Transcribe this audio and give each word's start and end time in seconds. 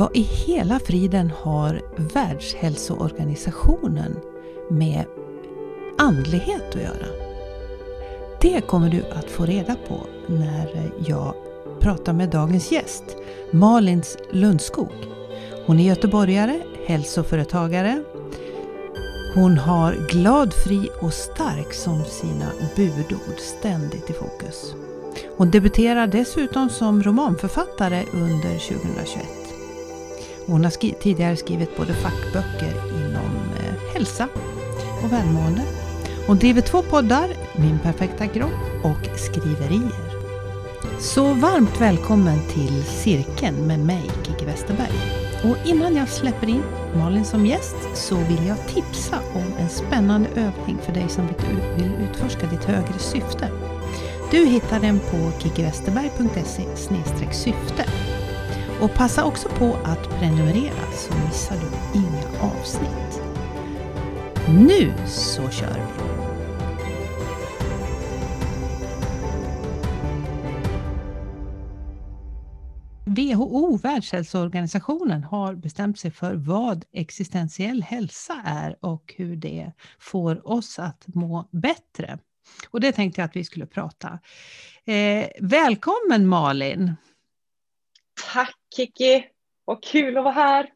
Vad 0.00 0.16
i 0.16 0.22
hela 0.22 0.78
friden 0.78 1.32
har 1.42 1.82
Världshälsoorganisationen 1.96 4.16
med 4.70 5.04
andlighet 5.98 6.68
att 6.68 6.82
göra? 6.82 7.06
Det 8.40 8.60
kommer 8.60 8.90
du 8.90 9.04
att 9.12 9.30
få 9.30 9.46
reda 9.46 9.76
på 9.88 10.06
när 10.26 10.92
jag 11.06 11.34
pratar 11.80 12.12
med 12.12 12.28
dagens 12.28 12.72
gäst, 12.72 13.04
Malins 13.50 14.18
Lundskog. 14.30 14.92
Hon 15.66 15.80
är 15.80 15.84
göteborgare, 15.84 16.60
hälsoföretagare. 16.86 18.02
Hon 19.34 19.58
har 19.58 20.08
glad, 20.10 20.54
fri 20.54 20.88
och 21.00 21.12
stark 21.12 21.72
som 21.72 22.04
sina 22.04 22.46
budord 22.76 23.38
ständigt 23.38 24.10
i 24.10 24.12
fokus. 24.12 24.74
Hon 25.36 25.50
debuterar 25.50 26.06
dessutom 26.06 26.70
som 26.70 27.02
romanförfattare 27.02 28.04
under 28.12 28.58
2021. 28.58 29.39
Hon 30.46 30.64
har 30.64 30.70
skri 30.70 30.94
tidigare 31.00 31.36
skrivit 31.36 31.76
både 31.76 31.94
fackböcker 31.94 32.74
inom 32.88 33.30
eh, 33.58 33.92
hälsa 33.94 34.28
och 35.04 35.12
välmående. 35.12 35.62
Hon 36.26 36.38
driver 36.38 36.60
två 36.60 36.82
poddar, 36.82 37.28
Min 37.56 37.78
perfekta 37.78 38.26
kropp 38.26 38.84
och 38.84 39.18
Skriverier. 39.18 40.10
Så 41.00 41.34
varmt 41.34 41.80
välkommen 41.80 42.38
till 42.48 42.84
Cirkeln 42.84 43.66
med 43.66 43.80
mig, 43.80 44.10
Kiki 44.26 44.44
Westerberg. 44.44 44.92
Och 45.44 45.56
innan 45.68 45.96
jag 45.96 46.08
släpper 46.08 46.48
in 46.48 46.62
Malin 46.96 47.24
som 47.24 47.46
gäst 47.46 47.76
så 47.94 48.16
vill 48.16 48.46
jag 48.46 48.68
tipsa 48.68 49.18
om 49.34 49.52
en 49.58 49.68
spännande 49.68 50.28
övning 50.28 50.78
för 50.82 50.92
dig 50.92 51.08
som 51.08 51.26
vill 51.76 51.92
utforska 52.10 52.46
ditt 52.46 52.64
högre 52.64 52.98
syfte. 52.98 53.48
Du 54.30 54.46
hittar 54.46 54.80
den 54.80 55.00
på 55.00 55.30
kikiwesterberg.se 55.42 56.64
syfte. 57.32 57.84
Och 58.82 58.94
passa 58.94 59.24
också 59.24 59.48
på 59.48 59.74
att 59.84 60.08
prenumerera 60.08 60.92
så 60.92 61.14
missar 61.14 61.56
du 61.56 61.98
inga 61.98 62.42
avsnitt. 62.42 63.22
Nu 64.48 64.92
så 65.06 65.50
kör 65.50 65.74
vi! 65.74 66.10
WHO, 73.06 73.76
Världshälsoorganisationen, 73.76 75.24
har 75.24 75.54
bestämt 75.54 75.98
sig 75.98 76.10
för 76.10 76.34
vad 76.34 76.84
existentiell 76.92 77.82
hälsa 77.82 78.42
är 78.44 78.76
och 78.80 79.14
hur 79.16 79.36
det 79.36 79.72
får 79.98 80.48
oss 80.48 80.78
att 80.78 81.04
må 81.06 81.48
bättre. 81.52 82.18
Och 82.70 82.80
det 82.80 82.92
tänkte 82.92 83.20
jag 83.20 83.26
att 83.26 83.36
vi 83.36 83.44
skulle 83.44 83.66
prata. 83.66 84.18
Eh, 84.84 85.26
välkommen 85.40 86.26
Malin! 86.26 86.94
Tack 88.32 88.59
Kiki! 88.76 89.26
Vad 89.64 89.84
kul 89.84 90.16
att 90.16 90.24
vara 90.24 90.34
här! 90.34 90.72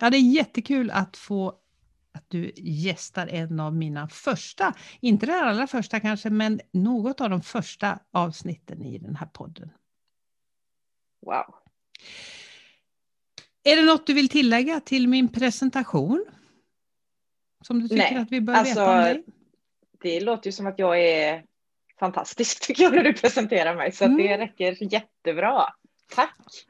Ja, 0.00 0.10
det 0.10 0.16
är 0.16 0.32
jättekul 0.32 0.90
att 0.90 1.16
få 1.16 1.58
att 2.12 2.24
du 2.28 2.52
gästar 2.56 3.26
en 3.26 3.60
av 3.60 3.74
mina 3.74 4.08
första, 4.08 4.74
inte 5.00 5.26
den 5.26 5.44
allra 5.44 5.66
första 5.66 6.00
kanske, 6.00 6.30
men 6.30 6.60
något 6.72 7.20
av 7.20 7.30
de 7.30 7.42
första 7.42 7.98
avsnitten 8.10 8.82
i 8.82 8.98
den 8.98 9.16
här 9.16 9.26
podden. 9.26 9.70
Wow! 11.26 11.54
Är 13.64 13.76
det 13.76 13.82
något 13.82 14.06
du 14.06 14.14
vill 14.14 14.28
tillägga 14.28 14.80
till 14.80 15.08
min 15.08 15.28
presentation? 15.28 16.26
Som 17.64 17.80
du 17.80 17.88
tycker 17.88 18.12
Nej, 18.12 18.16
att 18.16 18.32
vi 18.32 18.40
bör 18.40 18.54
alltså, 18.54 18.80
veta 18.80 18.92
om 18.92 18.98
dig? 18.98 19.24
Det 20.02 20.20
låter 20.20 20.46
ju 20.46 20.52
som 20.52 20.66
att 20.66 20.78
jag 20.78 21.00
är 21.00 21.44
fantastisk 22.00 22.60
tycker 22.66 22.82
jag 22.82 22.94
när 22.94 23.04
du 23.04 23.12
presenterar 23.12 23.76
mig, 23.76 23.92
så 23.92 24.04
mm. 24.04 24.16
det 24.16 24.38
räcker 24.38 24.92
jättebra. 24.92 25.64
Tack! 26.14 26.66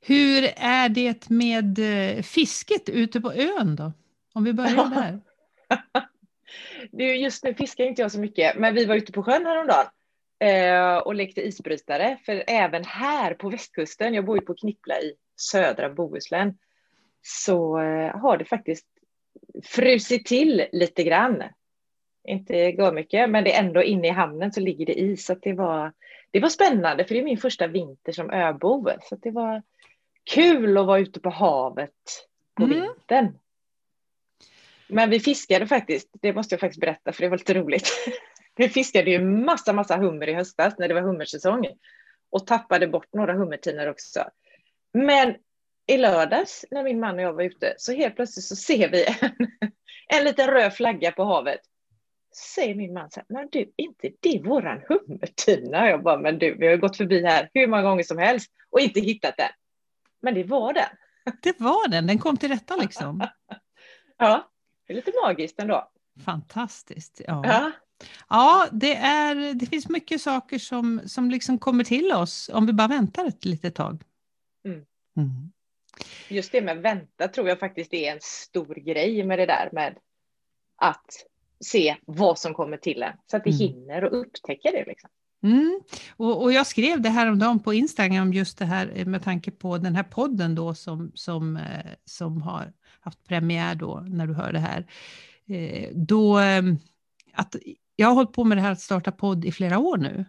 Hur 0.00 0.52
är 0.56 0.88
det 0.88 1.30
med 1.30 1.78
eh, 1.78 2.22
fisket 2.22 2.88
ute 2.88 3.20
på 3.20 3.32
ön 3.32 3.76
då? 3.76 3.92
Om 4.32 4.44
vi 4.44 4.52
börjar 4.52 4.90
där. 4.90 5.20
just 7.14 7.44
nu 7.44 7.54
fiskar 7.54 7.84
inte 7.84 8.02
jag 8.02 8.12
så 8.12 8.20
mycket, 8.20 8.56
men 8.56 8.74
vi 8.74 8.84
var 8.84 8.94
ute 8.94 9.12
på 9.12 9.22
sjön 9.22 9.46
häromdagen 9.46 9.86
eh, 10.38 10.96
och 10.96 11.14
lekte 11.14 11.40
isbrytare. 11.40 12.18
För 12.26 12.44
även 12.46 12.84
här 12.84 13.34
på 13.34 13.50
västkusten, 13.50 14.14
jag 14.14 14.24
bor 14.24 14.38
ju 14.38 14.44
på 14.44 14.54
Knippla 14.54 15.00
i 15.00 15.14
södra 15.36 15.90
Bohuslän, 15.90 16.58
så 17.22 17.80
eh, 17.80 18.16
har 18.16 18.38
det 18.38 18.44
faktiskt 18.44 18.86
frusit 19.64 20.26
till 20.26 20.66
lite 20.72 21.04
grann. 21.04 21.42
Inte 22.28 22.72
går 22.72 22.92
mycket, 22.92 23.30
men 23.30 23.44
det 23.44 23.54
är 23.54 23.64
ändå 23.64 23.82
inne 23.82 24.08
i 24.08 24.10
hamnen 24.10 24.52
så 24.52 24.60
ligger 24.60 24.86
det 24.86 25.00
is. 25.00 25.26
Så 25.26 25.34
det, 25.34 25.52
var, 25.52 25.92
det 26.30 26.40
var 26.40 26.48
spännande, 26.48 27.04
för 27.04 27.14
det 27.14 27.20
är 27.20 27.24
min 27.24 27.38
första 27.38 27.66
vinter 27.66 28.12
som 28.12 28.30
öbo. 28.30 28.88
Så 29.02 29.16
det 29.16 29.30
var 29.30 29.62
kul 30.28 30.78
att 30.78 30.86
vara 30.86 30.98
ute 30.98 31.20
på 31.20 31.30
havet 31.30 31.90
på 32.54 32.64
mm. 32.64 32.80
vintern. 32.80 33.38
Men 34.88 35.10
vi 35.10 35.20
fiskade 35.20 35.66
faktiskt, 35.66 36.08
det 36.12 36.32
måste 36.32 36.54
jag 36.54 36.60
faktiskt 36.60 36.80
berätta 36.80 37.12
för 37.12 37.22
det 37.22 37.28
var 37.28 37.38
lite 37.38 37.54
roligt. 37.54 37.88
Vi 38.56 38.68
fiskade 38.68 39.10
ju 39.10 39.24
massa, 39.24 39.72
massa 39.72 39.96
hummer 39.96 40.28
i 40.28 40.34
höstas 40.34 40.74
när 40.78 40.88
det 40.88 40.94
var 40.94 41.00
hummersäsong 41.00 41.66
och 42.30 42.46
tappade 42.46 42.86
bort 42.86 43.12
några 43.12 43.32
hummertinor 43.32 43.88
också. 43.88 44.24
Men 44.92 45.34
i 45.86 45.96
lördags 45.96 46.64
när 46.70 46.84
min 46.84 47.00
man 47.00 47.14
och 47.14 47.22
jag 47.22 47.32
var 47.32 47.42
ute 47.42 47.74
så 47.78 47.92
helt 47.92 48.16
plötsligt 48.16 48.44
så 48.44 48.56
ser 48.56 48.88
vi 48.88 49.04
en, 49.04 49.30
en 50.18 50.24
liten 50.24 50.46
röd 50.46 50.74
flagga 50.74 51.12
på 51.12 51.24
havet. 51.24 51.60
Så 52.30 52.60
säger 52.60 52.74
min 52.74 52.92
man 52.92 53.10
så 53.10 53.20
här, 53.20 53.26
men 53.28 53.48
du, 53.52 53.72
inte 53.76 54.10
det 54.20 54.40
våran 54.44 54.82
hummertina? 54.88 55.88
Jag 55.88 56.02
bara, 56.02 56.18
men 56.18 56.38
du, 56.38 56.54
vi 56.54 56.66
har 56.66 56.76
gått 56.76 56.96
förbi 56.96 57.24
här 57.24 57.50
hur 57.54 57.66
många 57.66 57.82
gånger 57.82 58.02
som 58.02 58.18
helst 58.18 58.52
och 58.70 58.80
inte 58.80 59.00
hittat 59.00 59.36
den. 59.36 59.50
Men 60.22 60.34
det 60.34 60.44
var 60.44 60.72
den. 60.72 60.88
Det 61.42 61.60
var 61.60 61.88
den, 61.88 62.06
den 62.06 62.18
kom 62.18 62.36
till 62.36 62.48
rätta 62.48 62.76
liksom. 62.76 63.26
ja, 64.18 64.50
det 64.86 64.92
är 64.92 64.96
lite 64.96 65.12
magiskt 65.24 65.60
ändå. 65.60 65.90
Fantastiskt. 66.24 67.20
Ja. 67.26 67.42
ja. 67.46 67.72
Ja, 68.28 68.66
det, 68.72 68.94
är, 68.94 69.54
det 69.54 69.66
finns 69.66 69.88
mycket 69.88 70.20
saker 70.20 70.58
som, 70.58 71.00
som 71.06 71.30
liksom 71.30 71.58
kommer 71.58 71.84
till 71.84 72.12
oss 72.12 72.50
om 72.54 72.66
vi 72.66 72.72
bara 72.72 72.88
väntar 72.88 73.24
ett 73.24 73.44
litet 73.44 73.74
tag. 73.74 74.02
Mm. 74.64 74.86
Mm. 75.16 75.52
Just 76.28 76.52
det 76.52 76.62
med 76.62 76.82
vänta 76.82 77.28
tror 77.28 77.48
jag 77.48 77.58
faktiskt 77.58 77.94
är 77.94 78.12
en 78.12 78.18
stor 78.20 78.74
grej 78.74 79.24
med 79.24 79.38
det 79.38 79.46
där 79.46 79.68
med 79.72 79.98
att 80.76 81.26
se 81.60 81.96
vad 82.04 82.38
som 82.38 82.54
kommer 82.54 82.76
till 82.76 83.02
en 83.02 83.16
så 83.26 83.36
att 83.36 83.46
vi 83.46 83.50
mm. 83.50 83.58
hinner 83.58 84.04
och 84.04 84.20
upptäcka 84.20 84.70
det. 84.70 84.84
Liksom. 84.84 85.10
Mm. 85.42 85.80
Och, 86.16 86.42
och, 86.42 86.52
jag 86.52 86.66
skrev 86.66 87.00
det 87.00 87.08
här 87.08 87.30
om 87.30 87.38
dagen 87.38 87.60
på 87.60 87.74
Instagram 87.74 88.32
just 88.32 88.58
det 88.58 88.64
här 88.64 89.04
med 89.04 89.22
tanke 89.22 89.50
på 89.50 89.78
den 89.78 89.94
här 89.94 90.02
podden 90.02 90.54
då 90.54 90.74
som, 90.74 91.12
som, 91.14 91.56
eh, 91.56 91.92
som 92.04 92.42
har 92.42 92.72
haft 93.00 93.24
premiär 93.24 93.74
då 93.74 94.04
när 94.08 94.26
du 94.26 94.34
hör 94.34 94.52
det 94.52 94.58
här. 94.58 94.86
Eh, 95.48 95.90
då 95.94 96.38
eh, 96.38 96.62
att 97.34 97.56
jag 97.96 98.08
har 98.08 98.14
hållit 98.14 98.32
på 98.32 98.44
med 98.44 98.58
det 98.58 98.62
här 98.62 98.72
att 98.72 98.80
starta 98.80 99.12
podd 99.12 99.44
i 99.44 99.52
flera 99.52 99.78
år 99.78 99.96
nu. 99.96 100.24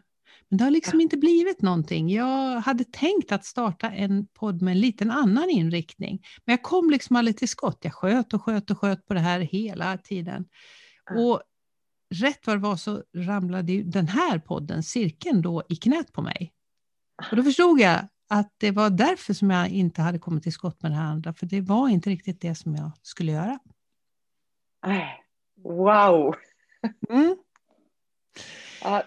Men 0.49 0.57
det 0.57 0.63
har 0.63 0.71
liksom 0.71 1.01
inte 1.01 1.17
blivit 1.17 1.61
någonting. 1.61 2.09
Jag 2.09 2.59
hade 2.59 2.83
tänkt 2.83 3.31
att 3.31 3.45
starta 3.45 3.91
en 3.91 4.27
podd 4.27 4.61
med 4.61 4.71
en 4.71 4.79
liten 4.79 5.11
annan 5.11 5.49
inriktning. 5.49 6.21
Men 6.45 6.53
jag 6.53 6.63
kom 6.63 6.89
liksom 6.89 7.15
aldrig 7.15 7.37
till 7.37 7.49
skott. 7.49 7.79
Jag 7.81 7.93
sköt 7.93 8.33
och 8.33 8.43
sköt 8.43 8.71
och 8.71 8.77
sköt 8.77 9.05
på 9.05 9.13
det 9.13 9.19
här 9.19 9.39
hela 9.39 9.97
tiden. 9.97 10.45
Och 11.17 11.41
rätt 12.09 12.47
vad 12.47 12.55
det 12.55 12.61
var 12.61 12.75
så 12.75 13.03
ramlade 13.15 13.83
den 13.83 14.07
här 14.07 14.39
podden, 14.39 14.83
cirkeln, 14.83 15.41
då 15.41 15.63
i 15.69 15.75
knät 15.75 16.13
på 16.13 16.21
mig. 16.21 16.53
Och 17.31 17.37
då 17.37 17.43
förstod 17.43 17.79
jag 17.79 18.07
att 18.29 18.53
det 18.57 18.71
var 18.71 18.89
därför 18.89 19.33
som 19.33 19.49
jag 19.49 19.69
inte 19.69 20.01
hade 20.01 20.19
kommit 20.19 20.43
till 20.43 20.53
skott 20.53 20.81
med 20.81 20.91
det 20.91 20.95
här 20.95 21.11
andra. 21.11 21.33
För 21.33 21.45
det 21.45 21.61
var 21.61 21.89
inte 21.89 22.09
riktigt 22.09 22.41
det 22.41 22.55
som 22.55 22.75
jag 22.75 22.91
skulle 23.01 23.31
göra. 23.31 23.59
Wow! 25.63 26.35
Mm. 27.09 27.37
Ja, 28.81 29.03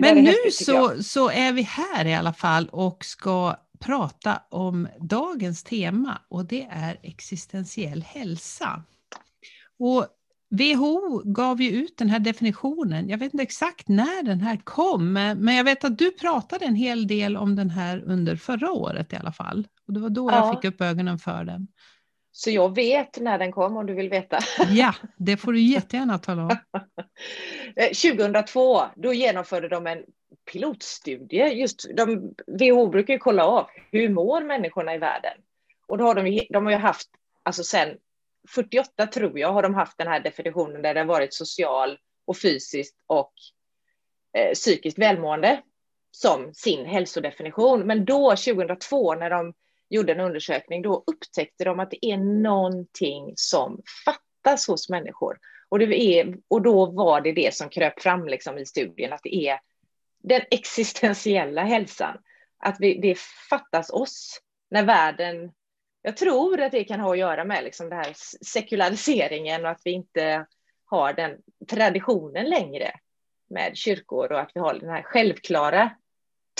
Men 0.00 0.14
nu 0.24 0.30
häftigt, 0.30 0.66
så, 0.66 1.02
så 1.02 1.30
är 1.30 1.52
vi 1.52 1.62
här 1.62 2.04
i 2.04 2.14
alla 2.14 2.32
fall 2.32 2.68
och 2.68 3.04
ska 3.04 3.56
prata 3.78 4.42
om 4.48 4.88
dagens 4.98 5.64
tema 5.64 6.22
och 6.28 6.44
det 6.44 6.68
är 6.70 6.98
existentiell 7.02 8.02
hälsa. 8.02 8.82
Och 9.78 10.06
WHO 10.50 11.22
gav 11.24 11.60
ju 11.60 11.70
ut 11.70 11.96
den 11.96 12.10
här 12.10 12.18
definitionen, 12.18 13.08
jag 13.08 13.18
vet 13.18 13.34
inte 13.34 13.42
exakt 13.42 13.88
när 13.88 14.22
den 14.22 14.40
här 14.40 14.60
kom, 14.64 15.12
men 15.12 15.56
jag 15.56 15.64
vet 15.64 15.84
att 15.84 15.98
du 15.98 16.10
pratade 16.10 16.64
en 16.64 16.74
hel 16.74 17.06
del 17.06 17.36
om 17.36 17.56
den 17.56 17.70
här 17.70 18.02
under 18.06 18.36
förra 18.36 18.72
året 18.72 19.12
i 19.12 19.16
alla 19.16 19.32
fall. 19.32 19.68
Och 19.86 19.92
det 19.92 20.00
var 20.00 20.10
då 20.10 20.30
ja. 20.30 20.36
jag 20.36 20.54
fick 20.54 20.72
upp 20.72 20.80
ögonen 20.80 21.18
för 21.18 21.44
den. 21.44 21.68
Så 22.32 22.50
jag 22.50 22.74
vet 22.74 23.20
när 23.20 23.38
den 23.38 23.52
kom 23.52 23.76
om 23.76 23.86
du 23.86 23.94
vill 23.94 24.10
veta. 24.10 24.38
Ja, 24.68 24.94
det 25.16 25.36
får 25.36 25.52
du 25.52 25.60
jättegärna 25.60 26.18
tala 26.18 26.42
om. 26.42 26.56
2002, 28.02 28.82
då 28.96 29.12
genomförde 29.12 29.68
de 29.68 29.86
en 29.86 29.98
pilotstudie. 30.52 31.52
Just, 31.52 31.96
de, 31.96 32.34
WHO 32.46 32.86
brukar 32.86 33.14
ju 33.14 33.18
kolla 33.18 33.44
av 33.44 33.66
hur 33.92 34.08
mår 34.08 34.40
människorna 34.40 34.94
i 34.94 34.98
världen. 34.98 35.32
Och 35.88 35.98
då 35.98 36.04
har 36.04 36.14
de, 36.14 36.46
de 36.50 36.64
har 36.64 36.72
ju 36.72 36.78
haft, 36.78 37.08
alltså 37.42 37.62
sen 37.64 37.88
48 38.48 39.06
tror 39.06 39.38
jag, 39.38 39.52
har 39.52 39.62
de 39.62 39.74
haft 39.74 39.98
den 39.98 40.08
här 40.08 40.20
definitionen 40.20 40.82
där 40.82 40.94
det 40.94 41.00
har 41.00 41.06
varit 41.06 41.34
social 41.34 41.98
och 42.24 42.38
fysiskt 42.38 42.96
och 43.06 43.32
eh, 44.38 44.52
psykiskt 44.52 44.98
välmående. 44.98 45.62
som 46.12 46.54
sin 46.54 46.86
hälsodefinition. 46.86 47.86
Men 47.86 48.04
då, 48.04 48.30
2002, 48.30 49.14
när 49.14 49.30
de 49.30 49.54
gjorde 49.88 50.12
en 50.12 50.20
undersökning, 50.20 50.82
då 50.82 51.04
upptäckte 51.06 51.64
de 51.64 51.80
att 51.80 51.90
det 51.90 52.06
är 52.06 52.16
någonting 52.16 53.32
som 53.36 53.82
fattas 54.04 54.68
hos 54.68 54.88
människor. 54.88 55.38
Och, 55.68 55.78
det 55.78 56.00
är, 56.00 56.36
och 56.48 56.62
då 56.62 56.86
var 56.86 57.20
det 57.20 57.32
det 57.32 57.54
som 57.54 57.68
kröp 57.68 58.02
fram 58.02 58.28
liksom 58.28 58.58
i 58.58 58.66
studien, 58.66 59.12
att 59.12 59.20
det 59.22 59.34
är 59.34 59.60
den 60.22 60.42
existentiella 60.50 61.62
hälsan. 61.62 62.16
Att 62.58 62.76
vi, 62.78 63.00
det 63.00 63.18
fattas 63.50 63.90
oss 63.90 64.40
när 64.70 64.82
världen... 64.82 65.52
Jag 66.02 66.16
tror 66.16 66.60
att 66.60 66.72
det 66.72 66.84
kan 66.84 67.00
ha 67.00 67.12
att 67.12 67.18
göra 67.18 67.44
med 67.44 67.64
liksom 67.64 67.88
det 67.88 67.96
här 67.96 68.12
sekulariseringen 68.44 69.64
och 69.64 69.70
att 69.70 69.80
vi 69.84 69.90
inte 69.90 70.46
har 70.84 71.12
den 71.12 71.38
traditionen 71.68 72.50
längre 72.50 72.92
med 73.50 73.76
kyrkor 73.76 74.32
och 74.32 74.40
att 74.40 74.50
vi 74.54 74.60
har 74.60 74.74
den 74.74 74.88
här 74.88 75.02
självklara 75.02 75.90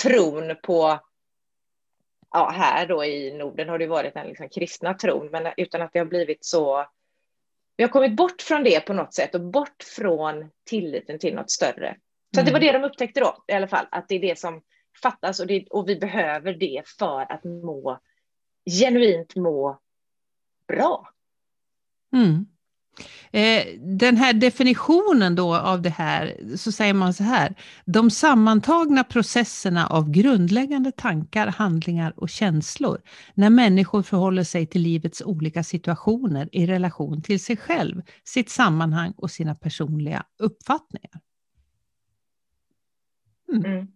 tron 0.03 0.55
på, 0.63 0.99
ja 2.31 2.49
här 2.49 2.87
då 2.87 3.05
i 3.05 3.37
Norden 3.37 3.69
har 3.69 3.79
det 3.79 3.87
varit 3.87 4.13
den 4.13 4.27
liksom 4.27 4.49
kristna 4.49 4.93
tron, 4.93 5.29
men 5.31 5.53
utan 5.57 5.81
att 5.81 5.93
det 5.93 5.99
har 5.99 6.05
blivit 6.05 6.45
så, 6.45 6.85
vi 7.77 7.83
har 7.83 7.91
kommit 7.91 8.15
bort 8.15 8.41
från 8.41 8.63
det 8.63 8.85
på 8.85 8.93
något 8.93 9.13
sätt 9.13 9.35
och 9.35 9.41
bort 9.41 9.83
från 9.95 10.51
tilliten 10.65 11.19
till 11.19 11.35
något 11.35 11.51
större. 11.51 11.97
Så 12.35 12.39
mm. 12.39 12.45
det 12.45 12.51
var 12.51 12.59
det 12.59 12.71
de 12.71 12.83
upptäckte 12.83 13.19
då 13.19 13.43
i 13.47 13.53
alla 13.53 13.67
fall, 13.67 13.85
att 13.91 14.07
det 14.07 14.15
är 14.15 14.19
det 14.19 14.39
som 14.39 14.61
fattas 15.01 15.39
och, 15.39 15.47
det, 15.47 15.67
och 15.69 15.89
vi 15.89 15.95
behöver 15.95 16.53
det 16.53 16.81
för 16.99 17.31
att 17.31 17.43
må, 17.43 17.99
genuint 18.65 19.35
må 19.35 19.79
bra. 20.67 21.07
Mm. 22.13 22.45
Eh, 23.31 23.79
den 23.79 24.17
här 24.17 24.33
definitionen 24.33 25.35
då 25.35 25.55
av 25.55 25.81
det 25.81 25.89
här, 25.89 26.37
så 26.57 26.71
säger 26.71 26.93
man 26.93 27.13
så 27.13 27.23
här. 27.23 27.55
De 27.85 28.11
sammantagna 28.11 29.03
processerna 29.03 29.87
av 29.87 30.11
grundläggande 30.11 30.91
tankar, 30.91 31.47
handlingar 31.47 32.13
och 32.17 32.29
känslor 32.29 33.01
när 33.33 33.49
människor 33.49 34.03
förhåller 34.03 34.43
sig 34.43 34.65
till 34.65 34.81
livets 34.81 35.21
olika 35.21 35.63
situationer 35.63 36.49
i 36.51 36.67
relation 36.67 37.21
till 37.21 37.43
sig 37.43 37.57
själv, 37.57 38.01
sitt 38.23 38.49
sammanhang 38.49 39.13
och 39.17 39.31
sina 39.31 39.55
personliga 39.55 40.23
uppfattningar. 40.39 41.19
Mm. 43.51 43.65
Mm. 43.65 43.87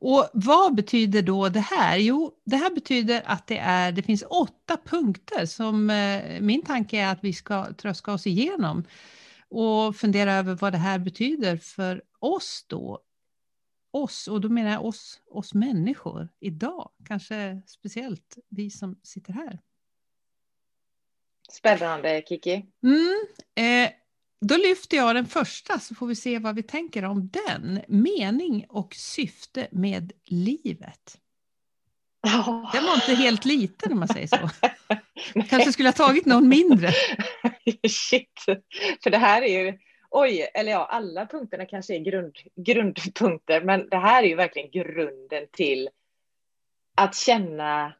Och 0.00 0.30
vad 0.32 0.74
betyder 0.74 1.22
då 1.22 1.48
det 1.48 1.60
här? 1.60 1.96
Jo, 1.96 2.32
det 2.44 2.56
här 2.56 2.74
betyder 2.74 3.22
att 3.24 3.46
det, 3.46 3.58
är, 3.58 3.92
det 3.92 4.02
finns 4.02 4.24
åtta 4.30 4.78
punkter 4.84 5.46
som 5.46 5.90
eh, 5.90 6.40
min 6.40 6.62
tanke 6.62 6.98
är 6.98 7.12
att 7.12 7.24
vi 7.24 7.32
ska 7.32 7.72
tröska 7.72 8.12
oss 8.12 8.26
igenom 8.26 8.84
och 9.48 9.96
fundera 9.96 10.32
över 10.32 10.54
vad 10.54 10.72
det 10.72 10.78
här 10.78 10.98
betyder 10.98 11.56
för 11.56 12.02
oss 12.18 12.64
då. 12.68 13.00
Oss, 13.92 14.28
och 14.28 14.40
då 14.40 14.48
menar 14.48 14.70
jag 14.70 14.84
oss, 14.84 15.20
oss 15.30 15.54
människor 15.54 16.28
idag, 16.40 16.90
kanske 17.06 17.62
speciellt 17.66 18.38
vi 18.48 18.70
som 18.70 19.00
sitter 19.02 19.32
här. 19.32 19.60
Spännande, 21.50 22.22
Kiki. 22.28 22.66
Mm, 22.82 23.26
eh, 23.54 23.90
då 24.40 24.56
lyfter 24.56 24.96
jag 24.96 25.16
den 25.16 25.26
första 25.26 25.78
så 25.78 25.94
får 25.94 26.06
vi 26.06 26.14
se 26.14 26.38
vad 26.38 26.54
vi 26.54 26.62
tänker 26.62 27.04
om 27.04 27.30
den. 27.46 27.80
Mening 27.88 28.66
och 28.68 28.94
syfte 28.94 29.68
med 29.70 30.12
livet. 30.24 31.18
Oh. 32.22 32.72
Den 32.72 32.84
var 32.84 32.94
inte 32.94 33.14
helt 33.14 33.44
liten 33.44 33.92
om 33.92 33.98
man 33.98 34.08
säger 34.08 34.26
så. 34.26 34.50
Kanske 35.48 35.72
skulle 35.72 35.88
ha 35.88 35.92
tagit 35.92 36.26
någon 36.26 36.48
mindre. 36.48 36.90
Shit, 37.88 38.44
för 39.02 39.10
det 39.10 39.18
här 39.18 39.42
är 39.42 39.64
ju, 39.64 39.78
oj, 40.10 40.50
eller 40.54 40.72
ja, 40.72 40.86
alla 40.86 41.26
punkterna 41.26 41.66
kanske 41.66 41.94
är 41.94 41.98
grund, 41.98 42.34
grundpunkter, 42.56 43.60
men 43.60 43.88
det 43.88 43.96
här 43.96 44.22
är 44.22 44.26
ju 44.26 44.34
verkligen 44.34 44.70
grunden 44.70 45.46
till 45.52 45.88
att 46.94 47.16
känna, 47.16 47.92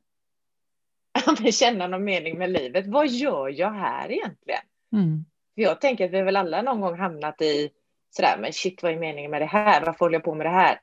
känna 1.52 1.86
någon 1.86 2.04
mening 2.04 2.38
med 2.38 2.50
livet. 2.50 2.86
Vad 2.86 3.08
gör 3.08 3.48
jag 3.48 3.72
här 3.72 4.12
egentligen? 4.12 4.62
Mm. 4.92 5.24
Jag 5.60 5.80
tänker 5.80 6.04
att 6.04 6.10
vi 6.10 6.22
väl 6.22 6.36
alla 6.36 6.62
någon 6.62 6.80
gång 6.80 6.98
hamnat 6.98 7.42
i 7.42 7.70
sådär, 8.10 8.36
men 8.40 8.52
shit 8.52 8.82
vad 8.82 8.92
är 8.92 8.96
meningen 8.96 9.30
med 9.30 9.42
det 9.42 9.46
här? 9.46 9.80
Varför 9.84 9.98
håller 9.98 10.14
jag 10.14 10.24
på 10.24 10.34
med 10.34 10.46
det 10.46 10.50
här? 10.50 10.80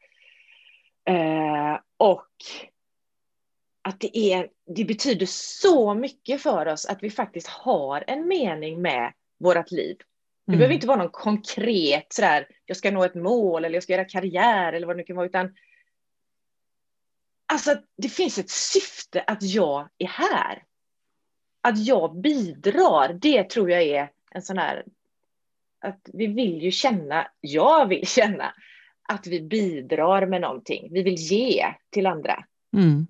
Eh, 1.06 1.80
och 1.98 2.28
att 3.82 4.00
det, 4.00 4.18
är, 4.18 4.50
det 4.76 4.86
betyder 4.86 5.26
så 5.26 5.94
mycket 5.94 6.42
för 6.42 6.66
oss 6.66 6.86
att 6.86 7.04
vi 7.04 7.10
faktiskt 7.10 7.48
har 7.48 8.04
en 8.08 8.28
mening 8.28 8.82
med 8.82 9.14
vårt 9.38 9.72
liv. 9.72 9.98
Det 10.46 10.52
mm. 10.52 10.60
behöver 10.60 10.76
inte 10.76 10.88
vara 10.88 10.98
någon 10.98 11.10
konkret 11.10 12.14
sådär, 12.14 12.48
jag 12.66 12.78
ska 12.78 12.92
nå 12.92 13.04
ett 13.04 13.16
mål 13.16 13.66
eller 13.66 13.76
jag 13.76 13.84
ska 13.84 13.94
göra 13.94 14.06
karriär 14.06 14.74
eller 14.74 14.88
vad 14.88 14.96
det 14.96 14.98
nu 14.98 15.04
kan 15.04 15.16
vara, 15.16 15.26
utan 15.26 15.56
alltså 17.46 17.76
det 17.98 18.10
finns 18.10 18.38
ett 18.38 18.50
syfte 18.50 19.24
att 19.28 19.44
jag 19.44 19.90
är 19.98 20.08
här. 20.08 20.64
Att 21.62 21.86
jag 21.86 22.16
bidrar, 22.16 23.14
det 23.14 23.44
tror 23.44 23.72
jag 23.72 23.84
är 23.84 24.10
en 24.38 24.42
sån 24.42 24.58
här, 24.58 24.84
att 25.82 26.10
vi 26.14 26.28
vill 26.28 26.62
ju 26.62 26.72
känna, 26.72 27.28
jag 27.40 27.88
vill 27.88 28.08
känna 28.08 28.54
att 29.10 29.28
vi 29.28 29.42
bidrar 29.42 30.26
med 30.26 30.42
någonting. 30.42 30.88
Vi 30.92 31.04
vill 31.04 31.16
ge 31.16 31.66
till 31.90 32.06
andra. 32.06 32.46
Mm. 32.74 33.08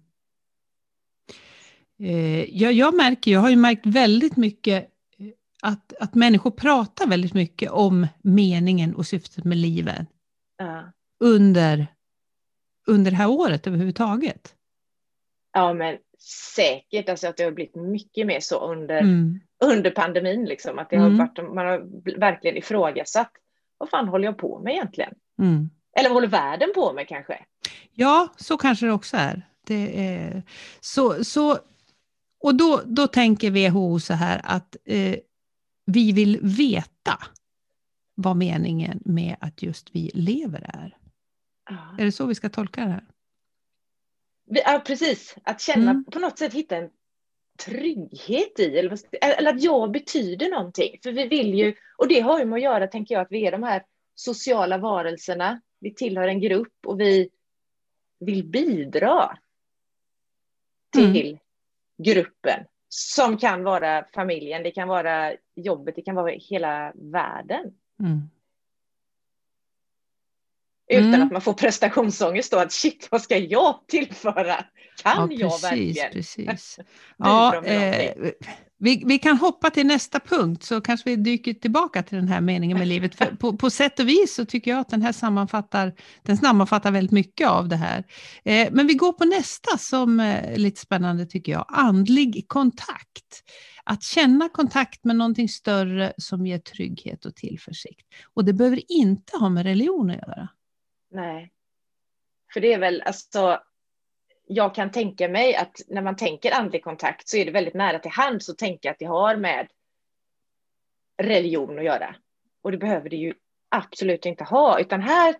Eh, 1.99 2.43
jag, 2.43 2.73
jag 2.73 2.95
märker, 2.95 3.31
jag 3.31 3.39
har 3.39 3.49
ju 3.49 3.55
märkt 3.55 3.85
väldigt 3.85 4.37
mycket 4.37 4.83
eh, 5.17 5.27
att, 5.61 5.93
att 5.99 6.15
människor 6.15 6.51
pratar 6.51 7.07
väldigt 7.07 7.33
mycket 7.33 7.71
om 7.71 8.07
meningen 8.21 8.95
och 8.95 9.07
syftet 9.07 9.45
med 9.45 9.57
livet. 9.57 10.07
Ja. 10.57 10.91
Under, 11.19 11.87
under 12.87 13.11
det 13.11 13.17
här 13.17 13.29
året 13.29 13.67
överhuvudtaget. 13.67 14.55
Ja, 15.53 15.73
men 15.73 15.97
säkert 16.55 17.09
alltså 17.09 17.27
att 17.27 17.37
det 17.37 17.43
har 17.43 17.51
blivit 17.51 17.75
mycket 17.75 18.27
mer 18.27 18.39
så 18.39 18.71
under, 18.71 19.01
mm. 19.01 19.39
under 19.63 19.91
pandemin. 19.91 20.45
Liksom, 20.45 20.79
att 20.79 20.89
det 20.89 20.97
har 20.97 21.07
mm. 21.07 21.17
varit, 21.17 21.37
man 21.37 21.65
har 21.65 22.19
verkligen 22.19 22.57
ifrågasatt 22.57 23.31
vad 23.77 23.89
fan 23.89 24.07
håller 24.07 24.25
jag 24.25 24.37
på 24.37 24.59
med 24.59 24.73
egentligen? 24.73 25.13
Mm. 25.39 25.69
Eller 25.97 26.09
vad 26.09 26.15
håller 26.15 26.27
världen 26.27 26.69
på 26.75 26.93
med 26.93 27.07
kanske? 27.07 27.45
Ja, 27.91 28.33
så 28.37 28.57
kanske 28.57 28.85
det 28.85 28.91
också 28.91 29.17
är. 29.17 29.47
Det 29.67 30.07
är 30.07 30.43
så, 30.79 31.23
så, 31.23 31.57
och 32.39 32.55
då, 32.55 32.81
då 32.85 33.07
tänker 33.07 33.71
WHO 33.71 33.99
så 33.99 34.13
här 34.13 34.41
att 34.43 34.75
eh, 34.85 35.15
vi 35.85 36.11
vill 36.11 36.39
veta 36.41 37.19
vad 38.15 38.37
meningen 38.37 39.01
med 39.05 39.35
att 39.39 39.61
just 39.61 39.89
vi 39.95 40.11
lever 40.13 40.61
är. 40.73 40.97
Ja. 41.69 41.95
Är 41.97 42.05
det 42.05 42.11
så 42.11 42.25
vi 42.25 42.35
ska 42.35 42.49
tolka 42.49 42.85
det 42.85 42.91
här? 42.91 43.03
Ja, 44.47 44.81
precis. 44.85 45.35
Att 45.43 45.61
känna, 45.61 45.91
mm. 45.91 46.05
på 46.05 46.19
något 46.19 46.39
sätt 46.39 46.53
hitta 46.53 46.77
en 46.77 46.89
trygghet 47.65 48.59
i, 48.59 48.77
eller, 48.77 48.99
eller 49.21 49.53
att 49.53 49.63
jag 49.63 49.91
betyder 49.91 50.49
någonting. 50.49 50.99
För 51.03 51.11
vi 51.11 51.27
vill 51.27 51.53
ju, 51.53 51.75
och 51.97 52.07
det 52.07 52.19
har 52.19 52.39
ju 52.39 52.45
med 52.45 52.57
att 52.57 52.63
göra, 52.63 52.87
tänker 52.87 53.15
jag, 53.15 53.21
att 53.21 53.31
vi 53.31 53.45
är 53.45 53.51
de 53.51 53.63
här 53.63 53.83
sociala 54.15 54.77
varelserna. 54.77 55.61
Vi 55.79 55.93
tillhör 55.93 56.27
en 56.27 56.41
grupp 56.41 56.73
och 56.85 56.99
vi 57.01 57.29
vill 58.19 58.43
bidra 58.43 59.37
till 60.93 61.27
mm. 61.27 61.37
gruppen. 61.97 62.65
Som 62.89 63.37
kan 63.37 63.63
vara 63.63 64.05
familjen, 64.13 64.63
det 64.63 64.71
kan 64.71 64.87
vara 64.87 65.33
jobbet, 65.55 65.95
det 65.95 66.01
kan 66.01 66.15
vara 66.15 66.31
hela 66.31 66.93
världen. 66.95 67.73
Mm. 67.99 68.29
Utan 70.89 71.13
mm. 71.13 71.21
att 71.21 71.31
man 71.31 71.41
får 71.41 71.53
prestationsångest 71.53 72.51
då, 72.51 72.57
att 72.57 72.71
shit, 72.71 73.07
vad 73.11 73.21
ska 73.21 73.37
jag 73.37 73.75
tillföra? 73.87 74.55
Kan 75.03 75.31
ja, 75.31 75.37
jag 75.39 75.61
verkligen? 75.61 76.11
Precis. 76.11 76.79
ja, 77.17 77.65
eh, 77.65 78.11
vi, 78.79 79.03
vi 79.05 79.19
kan 79.19 79.37
hoppa 79.37 79.69
till 79.69 79.87
nästa 79.87 80.19
punkt, 80.19 80.63
så 80.63 80.81
kanske 80.81 81.09
vi 81.09 81.15
dyker 81.15 81.53
tillbaka 81.53 82.03
till 82.03 82.17
den 82.17 82.27
här 82.27 82.41
meningen 82.41 82.77
med 82.77 82.87
livet. 82.87 83.15
För 83.15 83.25
på, 83.25 83.57
på 83.57 83.69
sätt 83.69 83.99
och 83.99 84.07
vis 84.07 84.35
så 84.35 84.45
tycker 84.45 84.71
jag 84.71 84.79
att 84.79 84.89
den 84.89 85.01
här 85.01 85.11
sammanfattar, 85.11 85.93
den 86.23 86.37
sammanfattar 86.37 86.91
väldigt 86.91 87.11
mycket 87.11 87.47
av 87.47 87.67
det 87.67 87.75
här. 87.75 88.03
Eh, 88.45 88.67
men 88.71 88.87
vi 88.87 88.93
går 88.93 89.13
på 89.13 89.25
nästa 89.25 89.77
som 89.77 90.19
är 90.19 90.51
eh, 90.51 90.57
lite 90.57 90.81
spännande 90.81 91.25
tycker 91.25 91.51
jag, 91.51 91.65
andlig 91.67 92.45
kontakt. 92.47 93.43
Att 93.83 94.03
känna 94.03 94.49
kontakt 94.49 95.03
med 95.03 95.15
någonting 95.15 95.49
större 95.49 96.13
som 96.17 96.45
ger 96.45 96.59
trygghet 96.59 97.25
och 97.25 97.35
tillförsikt. 97.35 98.07
Och 98.33 98.45
det 98.45 98.53
behöver 98.53 98.91
inte 98.91 99.37
ha 99.37 99.49
med 99.49 99.63
religion 99.63 100.09
att 100.09 100.15
göra. 100.15 100.49
Nej. 101.09 101.51
För 102.53 102.59
det 102.59 102.73
är 102.73 102.79
väl, 102.79 103.01
alltså, 103.01 103.63
jag 104.45 104.75
kan 104.75 104.91
tänka 104.91 105.29
mig 105.29 105.55
att 105.55 105.81
när 105.87 106.01
man 106.01 106.15
tänker 106.15 106.51
andlig 106.51 106.83
kontakt 106.83 107.29
så 107.29 107.37
är 107.37 107.45
det 107.45 107.51
väldigt 107.51 107.73
nära 107.73 107.99
till 107.99 108.11
hands 108.11 108.49
att 108.49 108.57
tänka 108.57 108.91
att 108.91 108.99
det 108.99 109.05
har 109.05 109.35
med 109.35 109.67
religion 111.17 111.79
att 111.79 111.85
göra. 111.85 112.15
Och 112.61 112.71
det 112.71 112.77
behöver 112.77 113.09
det 113.09 113.15
ju 113.15 113.33
absolut 113.69 114.25
inte 114.25 114.43
ha, 114.43 114.79
utan 114.79 115.01
här 115.01 115.35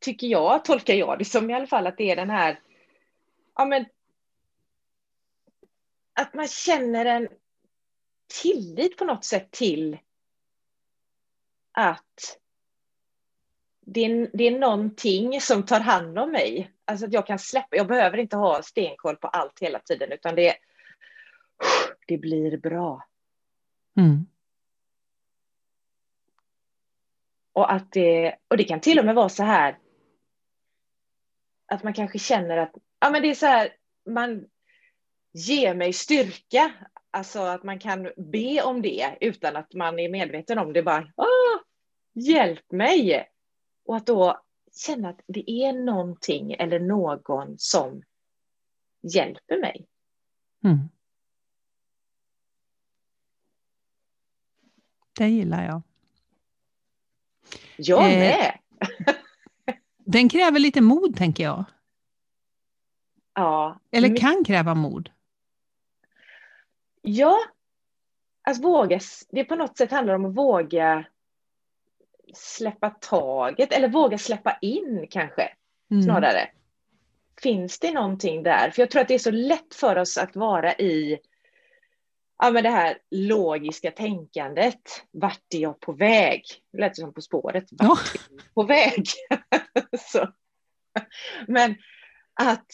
tycker 0.00 0.26
jag, 0.26 0.64
tolkar 0.64 0.94
jag 0.94 1.18
det 1.18 1.24
som 1.24 1.50
i 1.50 1.54
alla 1.54 1.66
fall, 1.66 1.86
att 1.86 1.96
det 1.96 2.10
är 2.10 2.16
den 2.16 2.30
här, 2.30 2.60
ja 3.54 3.64
men, 3.64 3.86
att 6.12 6.34
man 6.34 6.48
känner 6.48 7.06
en 7.06 7.28
tillit 8.42 8.96
på 8.96 9.04
något 9.04 9.24
sätt 9.24 9.50
till 9.50 9.98
att 11.72 12.38
det 13.86 14.04
är, 14.04 14.30
det 14.32 14.44
är 14.44 14.58
någonting 14.58 15.40
som 15.40 15.62
tar 15.62 15.80
hand 15.80 16.18
om 16.18 16.30
mig. 16.30 16.70
Alltså 16.84 17.06
att 17.06 17.12
jag 17.12 17.26
kan 17.26 17.38
släppa, 17.38 17.76
jag 17.76 17.86
behöver 17.86 18.18
inte 18.18 18.36
ha 18.36 18.62
stenkoll 18.62 19.16
på 19.16 19.28
allt 19.28 19.60
hela 19.60 19.78
tiden, 19.78 20.12
utan 20.12 20.34
det, 20.34 20.56
det 22.06 22.18
blir 22.18 22.56
bra. 22.56 23.06
Mm. 23.96 24.26
Och, 27.52 27.72
att 27.72 27.92
det, 27.92 28.36
och 28.48 28.56
det 28.56 28.64
kan 28.64 28.80
till 28.80 28.98
och 28.98 29.04
med 29.04 29.14
vara 29.14 29.28
så 29.28 29.42
här 29.42 29.78
att 31.66 31.82
man 31.82 31.92
kanske 31.92 32.18
känner 32.18 32.56
att 32.56 32.74
ja, 33.00 33.10
men 33.10 33.22
det 33.22 33.30
är 33.30 33.34
så 33.34 33.46
här, 33.46 33.68
man 34.06 34.44
ger 35.32 35.74
mig 35.74 35.92
styrka. 35.92 36.72
Alltså 37.10 37.40
att 37.40 37.62
man 37.62 37.78
kan 37.78 38.12
be 38.16 38.62
om 38.62 38.82
det 38.82 39.16
utan 39.20 39.56
att 39.56 39.74
man 39.74 39.98
är 39.98 40.08
medveten 40.08 40.58
om 40.58 40.72
det. 40.72 40.82
Bara, 40.82 41.12
Åh, 41.16 41.60
hjälp 42.12 42.72
mig! 42.72 43.33
Och 43.84 43.96
att 43.96 44.06
då 44.06 44.42
känna 44.72 45.08
att 45.08 45.20
det 45.26 45.50
är 45.50 45.72
någonting 45.72 46.52
eller 46.52 46.80
någon 46.80 47.54
som 47.58 48.02
hjälper 49.02 49.60
mig. 49.60 49.86
Mm. 50.64 50.78
Det 55.18 55.28
gillar 55.28 55.64
jag. 55.64 55.82
Jag 57.76 58.12
Eh, 58.12 58.18
med! 58.18 58.58
Den 59.96 60.28
kräver 60.28 60.58
lite 60.58 60.80
mod, 60.80 61.16
tänker 61.16 61.44
jag. 61.44 61.64
Ja, 63.34 63.80
Eller 63.90 64.16
kan 64.16 64.44
kräva 64.44 64.74
mod. 64.74 65.10
Ja, 67.02 67.38
att 68.42 68.58
våga, 68.64 69.00
det 69.30 69.44
på 69.44 69.54
något 69.54 69.78
sätt 69.78 69.90
handlar 69.90 70.14
om 70.14 70.24
att 70.24 70.34
våga 70.34 71.04
släppa 72.34 72.90
taget 72.90 73.72
eller 73.72 73.88
våga 73.88 74.18
släppa 74.18 74.58
in 74.60 75.06
kanske 75.10 75.50
Mm. 75.90 76.02
snarare. 76.02 76.50
Finns 77.42 77.78
det 77.78 77.92
någonting 77.92 78.42
där? 78.42 78.70
För 78.70 78.82
jag 78.82 78.90
tror 78.90 79.02
att 79.02 79.08
det 79.08 79.14
är 79.14 79.18
så 79.18 79.30
lätt 79.30 79.74
för 79.74 79.96
oss 79.96 80.18
att 80.18 80.36
vara 80.36 80.74
i 80.74 81.18
ja, 82.38 82.50
men 82.50 82.62
det 82.62 82.70
här 82.70 82.98
logiska 83.10 83.90
tänkandet. 83.90 85.04
Vart 85.10 85.54
är 85.54 85.58
jag 85.58 85.80
på 85.80 85.92
väg? 85.92 86.42
Det 86.72 86.78
lät 86.78 86.96
som 86.96 87.14
På 87.14 87.20
spåret. 87.20 87.64
Vart 87.70 88.14
är 88.14 88.20
jag 88.30 88.54
på 88.54 88.62
väg? 88.62 89.06
så. 90.00 90.32
Men 91.48 91.74
att 92.34 92.72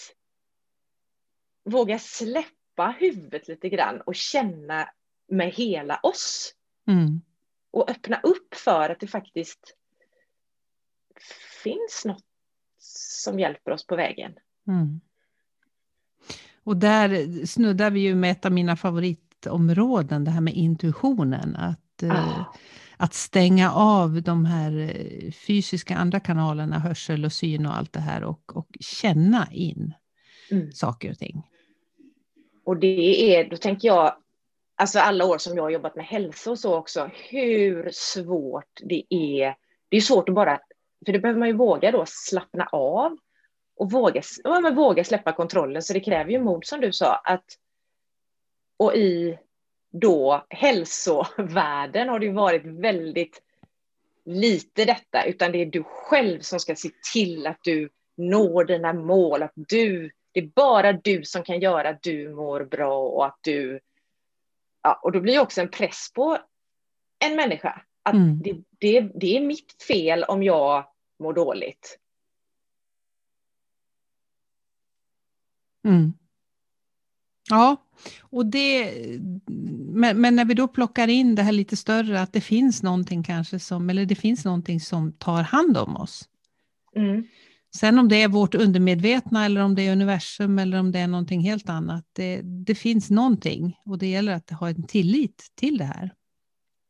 våga 1.65 1.99
släppa 1.99 2.95
huvudet 2.99 3.49
lite 3.49 3.69
grann 3.69 4.01
och 4.01 4.15
känna 4.15 4.89
med 5.29 5.51
hela 5.51 6.01
oss 6.03 6.55
Mm. 6.89 7.21
Och 7.71 7.91
öppna 7.91 8.21
upp 8.23 8.55
för 8.55 8.91
att 8.91 9.01
det 9.01 9.07
faktiskt 9.07 9.77
finns 11.63 12.03
något 12.05 12.25
som 13.23 13.41
hjälper 13.41 13.71
oss 13.71 13.87
på 13.87 13.97
vägen. 13.97 14.33
Mm. 14.69 15.01
Och 16.65 16.77
där 16.77 17.47
snuddar 17.47 17.91
vi 17.91 18.01
ju 18.01 18.15
med 18.15 18.31
ett 18.31 18.45
av 18.47 18.53
mina 18.53 18.77
favoritområden, 18.77 20.25
det 20.25 20.31
här 20.31 20.41
med 20.41 20.55
intuitionen. 20.55 21.57
Att, 21.57 22.03
eh, 22.03 22.41
Ah. 22.41 22.55
att 22.97 23.15
stänga 23.15 23.73
av 23.73 24.23
de 24.23 24.45
här 24.45 24.79
eh, 24.79 25.33
fysiska 25.33 25.97
andra 25.97 26.21
kanalerna, 26.21 26.79
hörsel 26.79 27.25
och 27.25 27.33
syn 27.33 27.67
och 27.67 27.77
allt 27.77 27.93
det 27.93 28.01
här 28.01 28.25
och, 28.25 28.57
och 28.57 28.69
känna 28.81 29.49
in 29.53 29.93
Mm. 30.53 30.73
saker 30.73 31.11
och 31.11 31.19
ting. 31.19 31.43
Och 32.65 32.77
det 32.77 33.37
är, 33.37 33.51
då 33.51 33.57
tänker 33.57 33.89
jag, 33.89 34.17
alltså 34.81 34.99
alla 34.99 35.25
år 35.25 35.39
som 35.39 35.57
jag 35.57 35.63
har 35.63 35.71
jobbat 35.71 35.97
med 35.97 36.05
hälsa 36.05 36.51
och 36.51 36.59
så 36.59 36.75
också, 36.75 37.11
hur 37.15 37.91
svårt 37.93 38.81
det 38.83 39.05
är. 39.15 39.55
Det 39.89 39.97
är 39.97 40.01
svårt 40.01 40.29
att 40.29 40.35
bara, 40.35 40.61
för 41.07 41.13
det 41.13 41.19
behöver 41.19 41.39
man 41.39 41.49
ju 41.49 41.55
våga 41.55 41.91
då 41.91 42.05
slappna 42.07 42.69
av 42.73 43.17
och 43.77 43.91
våga, 43.91 44.23
ja, 44.45 44.61
men 44.61 44.75
våga 44.75 45.05
släppa 45.05 45.33
kontrollen. 45.33 45.83
Så 45.83 45.93
det 45.93 46.01
kräver 46.01 46.31
ju 46.31 46.41
mod 46.41 46.67
som 46.67 46.81
du 46.81 46.93
sa. 46.93 47.15
Att, 47.25 47.45
och 48.77 48.95
i 48.95 49.39
då 49.91 50.47
hälsovärlden 50.49 52.09
har 52.09 52.19
det 52.19 52.27
ju 52.27 52.33
varit 52.33 52.65
väldigt 52.65 53.43
lite 54.25 54.85
detta, 54.85 55.25
utan 55.25 55.53
det 55.53 55.59
är 55.59 55.67
du 55.67 55.83
själv 55.83 56.41
som 56.41 56.61
ska 56.61 56.75
se 56.75 56.91
till 57.13 57.47
att 57.47 57.59
du 57.63 57.89
når 58.17 58.65
dina 58.65 58.93
mål, 58.93 59.43
att 59.43 59.53
du, 59.55 60.11
det 60.33 60.41
är 60.41 60.51
bara 60.55 60.93
du 60.93 61.25
som 61.25 61.43
kan 61.43 61.61
göra 61.61 61.89
att 61.89 62.03
du 62.03 62.29
mår 62.29 62.65
bra 62.65 62.99
och 62.99 63.27
att 63.27 63.39
du, 63.41 63.81
ja, 64.83 65.01
och 65.03 65.13
då 65.13 65.21
blir 65.21 65.33
ju 65.33 65.41
också 65.41 65.61
en 65.61 65.71
press 65.71 66.13
på 66.15 66.39
en 67.25 67.37
människa. 67.37 67.83
Att 68.03 68.15
Mm. 68.15 68.43
det, 68.43 68.53
det, 68.79 69.01
det 69.01 69.37
är 69.37 69.41
mitt 69.41 69.83
fel 69.83 70.25
om 70.25 70.43
jag 70.43 70.87
mår 71.19 71.33
dåligt. 71.33 71.99
Mm. 75.85 76.13
Ja, 77.51 77.77
och 78.21 78.47
det, 78.47 78.95
men, 79.93 80.21
men 80.21 80.37
när 80.37 80.45
vi 80.45 80.55
då 80.55 80.69
plockar 80.69 81.09
in 81.09 81.35
det 81.35 81.43
här 81.43 81.53
lite 81.53 81.77
större, 81.77 82.21
att 82.21 82.33
det 82.33 82.41
finns 82.41 82.83
någonting 82.83 83.23
kanske 83.23 83.59
som, 83.59 83.91
eller 83.91 84.07
det 84.07 84.15
finns 84.15 84.45
någonting 84.45 84.81
som 84.81 85.13
tar 85.13 85.43
hand 85.43 85.77
om 85.77 85.97
oss. 85.97 86.29
Mm. 86.97 87.27
Sen 87.77 87.99
om 87.99 88.09
det 88.09 88.23
är 88.23 88.29
vårt 88.29 88.55
undermedvetna 88.55 89.45
eller 89.45 89.61
om 89.61 89.75
det 89.75 89.83
är 89.83 89.93
universum 89.93 90.59
eller 90.59 90.81
om 90.81 90.93
det 90.93 90.99
är 90.99 91.07
någonting 91.07 91.41
helt 91.41 91.69
annat, 91.69 92.05
det, 92.13 92.41
det 92.43 92.75
finns 92.75 93.11
någonting 93.11 93.77
och 93.85 93.99
det 93.99 94.07
gäller 94.07 94.33
att 94.33 94.51
ha 94.51 94.69
en 94.69 94.87
tillit 94.87 95.53
till 95.55 95.79
det 95.79 95.85
här. 95.85 96.15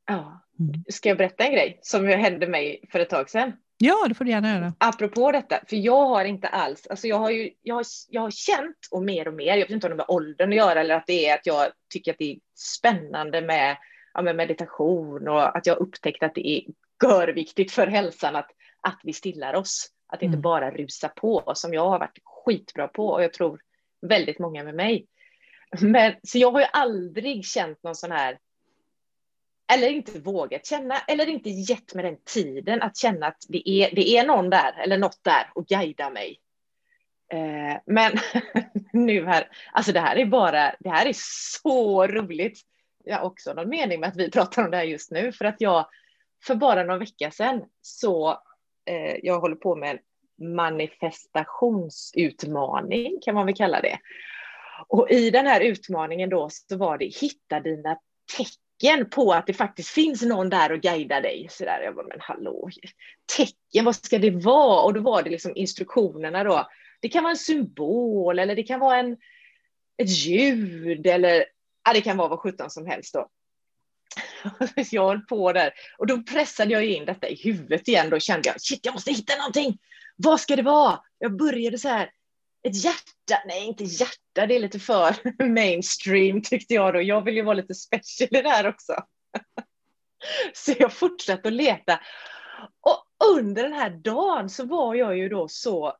Ja. 0.06 0.46
Mm. 0.60 0.84
Ska 0.88 1.08
jag 1.08 1.18
berätta 1.18 1.44
en 1.44 1.52
grej 1.52 1.78
som 1.82 2.06
hände 2.06 2.46
mig 2.46 2.84
för 2.92 3.00
ett 3.00 3.10
tag 3.10 3.30
sedan? 3.30 3.52
Ja, 3.82 4.08
det 4.08 4.14
får 4.14 4.24
du 4.24 4.30
gärna 4.30 4.54
göra. 4.54 4.74
apropå 4.78 5.32
detta, 5.32 5.60
för 5.68 5.76
jag 5.76 6.06
har 6.06 6.24
inte 6.24 6.48
alls, 6.48 6.86
alltså 6.86 7.06
jag 7.06 7.18
har 7.18 7.30
ju, 7.30 7.50
jag 7.62 7.74
har, 7.74 7.84
jag 8.08 8.22
har 8.22 8.30
känt 8.30 8.76
och 8.90 9.02
mer 9.02 9.28
och 9.28 9.34
mer, 9.34 9.56
jag 9.56 9.66
vet 9.66 9.70
inte 9.70 9.86
om 9.86 9.96
det 9.96 10.02
har 10.02 10.06
med 10.08 10.16
åldern 10.16 10.50
att 10.50 10.56
göra 10.56 10.80
eller 10.80 10.94
att 10.94 11.06
det 11.06 11.28
är 11.28 11.34
att 11.34 11.46
jag 11.46 11.66
tycker 11.92 12.10
att 12.12 12.18
det 12.18 12.32
är 12.32 12.38
spännande 12.54 13.40
med, 13.40 13.76
ja, 14.14 14.22
med 14.22 14.36
meditation 14.36 15.28
och 15.28 15.56
att 15.56 15.66
jag 15.66 15.74
har 15.74 15.82
upptäckt 15.82 16.22
att 16.22 16.34
det 16.34 16.48
är 16.48 16.62
görviktigt 17.04 17.72
för 17.72 17.86
hälsan 17.86 18.36
att, 18.36 18.50
att 18.80 19.00
vi 19.02 19.12
stillar 19.12 19.54
oss. 19.54 19.90
Att 20.12 20.22
inte 20.22 20.34
Mm. 20.34 20.40
bara 20.42 20.70
rusa 20.70 21.08
på 21.08 21.52
som 21.54 21.74
jag 21.74 21.88
har 21.88 21.98
varit 21.98 22.18
skitbra 22.24 22.88
på 22.88 23.08
och 23.08 23.22
jag 23.22 23.32
tror 23.32 23.60
väldigt 24.00 24.38
många 24.38 24.64
med 24.64 24.74
mig. 24.74 25.06
Men, 25.80 26.12
så 26.22 26.38
jag 26.38 26.50
har 26.50 26.60
ju 26.60 26.66
aldrig 26.72 27.44
känt 27.44 27.82
någon 27.82 27.94
sån 27.94 28.12
här 28.12 28.38
eller 29.72 29.88
inte 29.88 30.20
vågat 30.20 30.66
känna, 30.66 30.98
eller 30.98 31.28
inte 31.28 31.50
gett 31.50 31.94
mig 31.94 32.04
den 32.04 32.16
tiden 32.24 32.82
att 32.82 32.96
känna 32.96 33.26
att 33.26 33.44
det 33.48 33.70
är, 33.70 33.94
det 33.94 34.16
är 34.16 34.26
någon 34.26 34.50
där, 34.50 34.72
eller 34.72 34.98
något 34.98 35.24
där, 35.24 35.50
och 35.54 35.66
guida 35.66 36.10
mig. 36.10 36.40
Eh, 37.32 37.80
men 37.86 38.12
nu 38.92 39.26
här, 39.26 39.48
alltså 39.72 39.92
det 39.92 40.00
här 40.00 40.16
är 40.16 40.26
bara, 40.26 40.74
det 40.80 40.90
här 40.90 41.06
är 41.06 41.14
så 41.60 42.06
roligt. 42.06 42.60
Jag 43.04 43.16
har 43.16 43.24
också 43.24 43.54
någon 43.54 43.68
mening 43.68 44.00
med 44.00 44.08
att 44.08 44.16
vi 44.16 44.30
pratar 44.30 44.64
om 44.64 44.70
det 44.70 44.76
här 44.76 44.84
just 44.84 45.10
nu, 45.10 45.32
för 45.32 45.44
att 45.44 45.56
jag, 45.58 45.86
för 46.46 46.54
bara 46.54 46.84
någon 46.84 46.98
vecka 46.98 47.30
sedan, 47.30 47.64
så, 47.82 48.42
eh, 48.86 49.16
jag 49.22 49.40
håller 49.40 49.56
på 49.56 49.76
med 49.76 49.90
en 49.90 49.98
manifestationsutmaning, 50.54 53.18
kan 53.22 53.34
man 53.34 53.46
väl 53.46 53.54
kalla 53.54 53.80
det. 53.80 53.98
Och 54.88 55.10
i 55.10 55.30
den 55.30 55.46
här 55.46 55.60
utmaningen 55.60 56.30
då 56.30 56.48
så 56.50 56.76
var 56.76 56.98
det 56.98 57.04
hitta 57.04 57.60
dina 57.60 57.98
tecken 58.36 59.10
på 59.10 59.32
att 59.32 59.46
det 59.46 59.54
faktiskt 59.54 59.90
finns 59.90 60.22
någon 60.22 60.50
där 60.50 60.72
och 60.72 60.80
guidar 60.80 61.20
dig. 61.20 61.46
Så 61.50 61.64
där, 61.64 61.80
jag 61.80 61.94
bara, 61.94 62.06
men 62.06 62.20
hallå, 62.20 62.70
tecken, 63.36 63.84
vad 63.84 63.96
ska 63.96 64.18
det 64.18 64.30
vara? 64.30 64.82
Och 64.82 64.94
då 64.94 65.00
var 65.00 65.22
det 65.22 65.30
liksom 65.30 65.52
instruktionerna 65.54 66.44
då. 66.44 66.68
Det 67.00 67.08
kan 67.08 67.22
vara 67.22 67.30
en 67.30 67.36
symbol 67.36 68.38
eller 68.38 68.56
det 68.56 68.62
kan 68.62 68.80
vara 68.80 68.96
en, 68.96 69.16
ett 70.02 70.10
ljud 70.10 71.06
eller 71.06 71.44
ja, 71.84 71.92
det 71.92 72.00
kan 72.00 72.16
vara 72.16 72.28
vad 72.28 72.38
sjutton 72.38 72.70
som 72.70 72.86
helst 72.86 73.14
då. 73.14 73.28
Jag 74.90 75.08
höll 75.08 75.20
på 75.20 75.52
där 75.52 75.72
och 75.98 76.06
då 76.06 76.22
pressade 76.22 76.72
jag 76.72 76.84
in 76.84 77.04
detta 77.04 77.28
i 77.28 77.34
huvudet 77.34 77.88
igen. 77.88 78.10
Då 78.10 78.18
kände 78.18 78.48
jag, 78.48 78.60
shit, 78.60 78.86
jag 78.86 78.94
måste 78.94 79.12
hitta 79.12 79.36
någonting. 79.36 79.78
Vad 80.16 80.40
ska 80.40 80.56
det 80.56 80.62
vara? 80.62 81.00
Jag 81.18 81.36
började 81.36 81.78
så 81.78 81.88
här, 81.88 82.10
ett 82.62 82.84
hjärta, 82.84 83.42
nej 83.46 83.66
inte 83.66 83.84
hjärta, 83.84 84.46
det 84.46 84.56
är 84.56 84.60
lite 84.60 84.78
för 84.78 85.16
mainstream 85.44 86.42
tyckte 86.42 86.74
jag 86.74 86.94
då. 86.94 87.02
Jag 87.02 87.24
vill 87.24 87.34
ju 87.34 87.42
vara 87.42 87.54
lite 87.54 87.74
special 87.74 88.28
i 88.30 88.42
det 88.42 88.48
här 88.48 88.66
också. 88.66 88.92
Så 90.54 90.74
jag 90.78 90.92
fortsatte 90.92 91.48
att 91.48 91.54
leta. 91.54 92.00
Och 92.80 93.28
under 93.34 93.62
den 93.62 93.72
här 93.72 93.90
dagen 93.90 94.50
så 94.50 94.64
var 94.64 94.94
jag 94.94 95.18
ju 95.18 95.28
då 95.28 95.48
så 95.48 95.96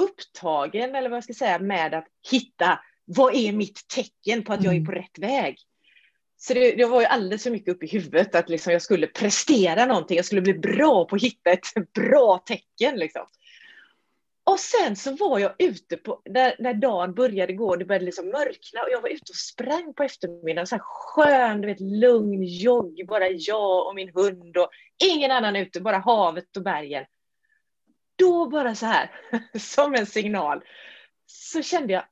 upptagen, 0.00 0.94
eller 0.94 1.08
vad 1.08 1.16
jag 1.16 1.24
ska 1.24 1.34
säga, 1.34 1.58
med 1.58 1.94
att 1.94 2.06
hitta 2.30 2.80
vad 3.04 3.34
är 3.34 3.52
mitt 3.52 3.88
tecken 3.88 4.44
på 4.44 4.52
att 4.52 4.64
jag 4.64 4.76
är 4.76 4.84
på 4.84 4.92
rätt 4.92 5.18
väg. 5.18 5.58
Så 6.42 6.54
det, 6.54 6.74
det 6.74 6.84
var 6.84 7.00
ju 7.00 7.06
alldeles 7.06 7.42
för 7.42 7.50
mycket 7.50 7.74
upp 7.74 7.82
i 7.82 7.86
huvudet 7.86 8.34
att 8.34 8.48
liksom 8.48 8.72
jag 8.72 8.82
skulle 8.82 9.06
prestera 9.06 9.86
någonting, 9.86 10.16
jag 10.16 10.26
skulle 10.26 10.40
bli 10.40 10.54
bra 10.54 11.04
på 11.04 11.16
att 11.16 11.22
hitta 11.22 11.50
ett 11.50 11.66
bra 11.94 12.38
tecken. 12.38 12.96
Liksom. 12.96 13.26
Och 14.44 14.60
sen 14.60 14.96
så 14.96 15.16
var 15.16 15.38
jag 15.38 15.54
ute 15.58 15.96
på, 15.96 16.22
när, 16.24 16.56
när 16.58 16.74
dagen 16.74 17.14
började 17.14 17.52
gå, 17.52 17.76
det 17.76 17.84
började 17.84 18.04
liksom 18.04 18.26
mörkna 18.26 18.82
och 18.82 18.90
jag 18.90 19.00
var 19.00 19.08
ute 19.08 19.32
och 19.32 19.36
sprang 19.36 19.94
på 19.94 20.02
eftermiddagen, 20.02 20.66
så 20.66 20.74
här 20.74 20.82
skön, 20.82 21.60
du 21.60 21.68
vet, 21.68 21.80
lugn 21.80 22.42
jogg, 22.42 23.06
bara 23.08 23.28
jag 23.28 23.86
och 23.86 23.94
min 23.94 24.10
hund 24.14 24.56
och 24.56 24.70
ingen 25.04 25.30
annan 25.30 25.56
ute, 25.56 25.80
bara 25.80 25.98
havet 25.98 26.56
och 26.56 26.62
bergen. 26.62 27.04
då 28.16 28.48
bara 28.48 28.74
så 28.74 28.86
här, 28.86 29.10
som 29.58 29.94
en 29.94 30.06
signal, 30.06 30.62
så 31.26 31.62
kände 31.62 31.92
jag 31.92 32.04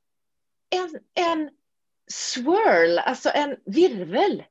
en, 0.69 0.99
en 1.25 1.49
swirl, 2.13 2.97
alltså 2.97 3.29
en 3.33 3.55
virvel. 3.65 4.43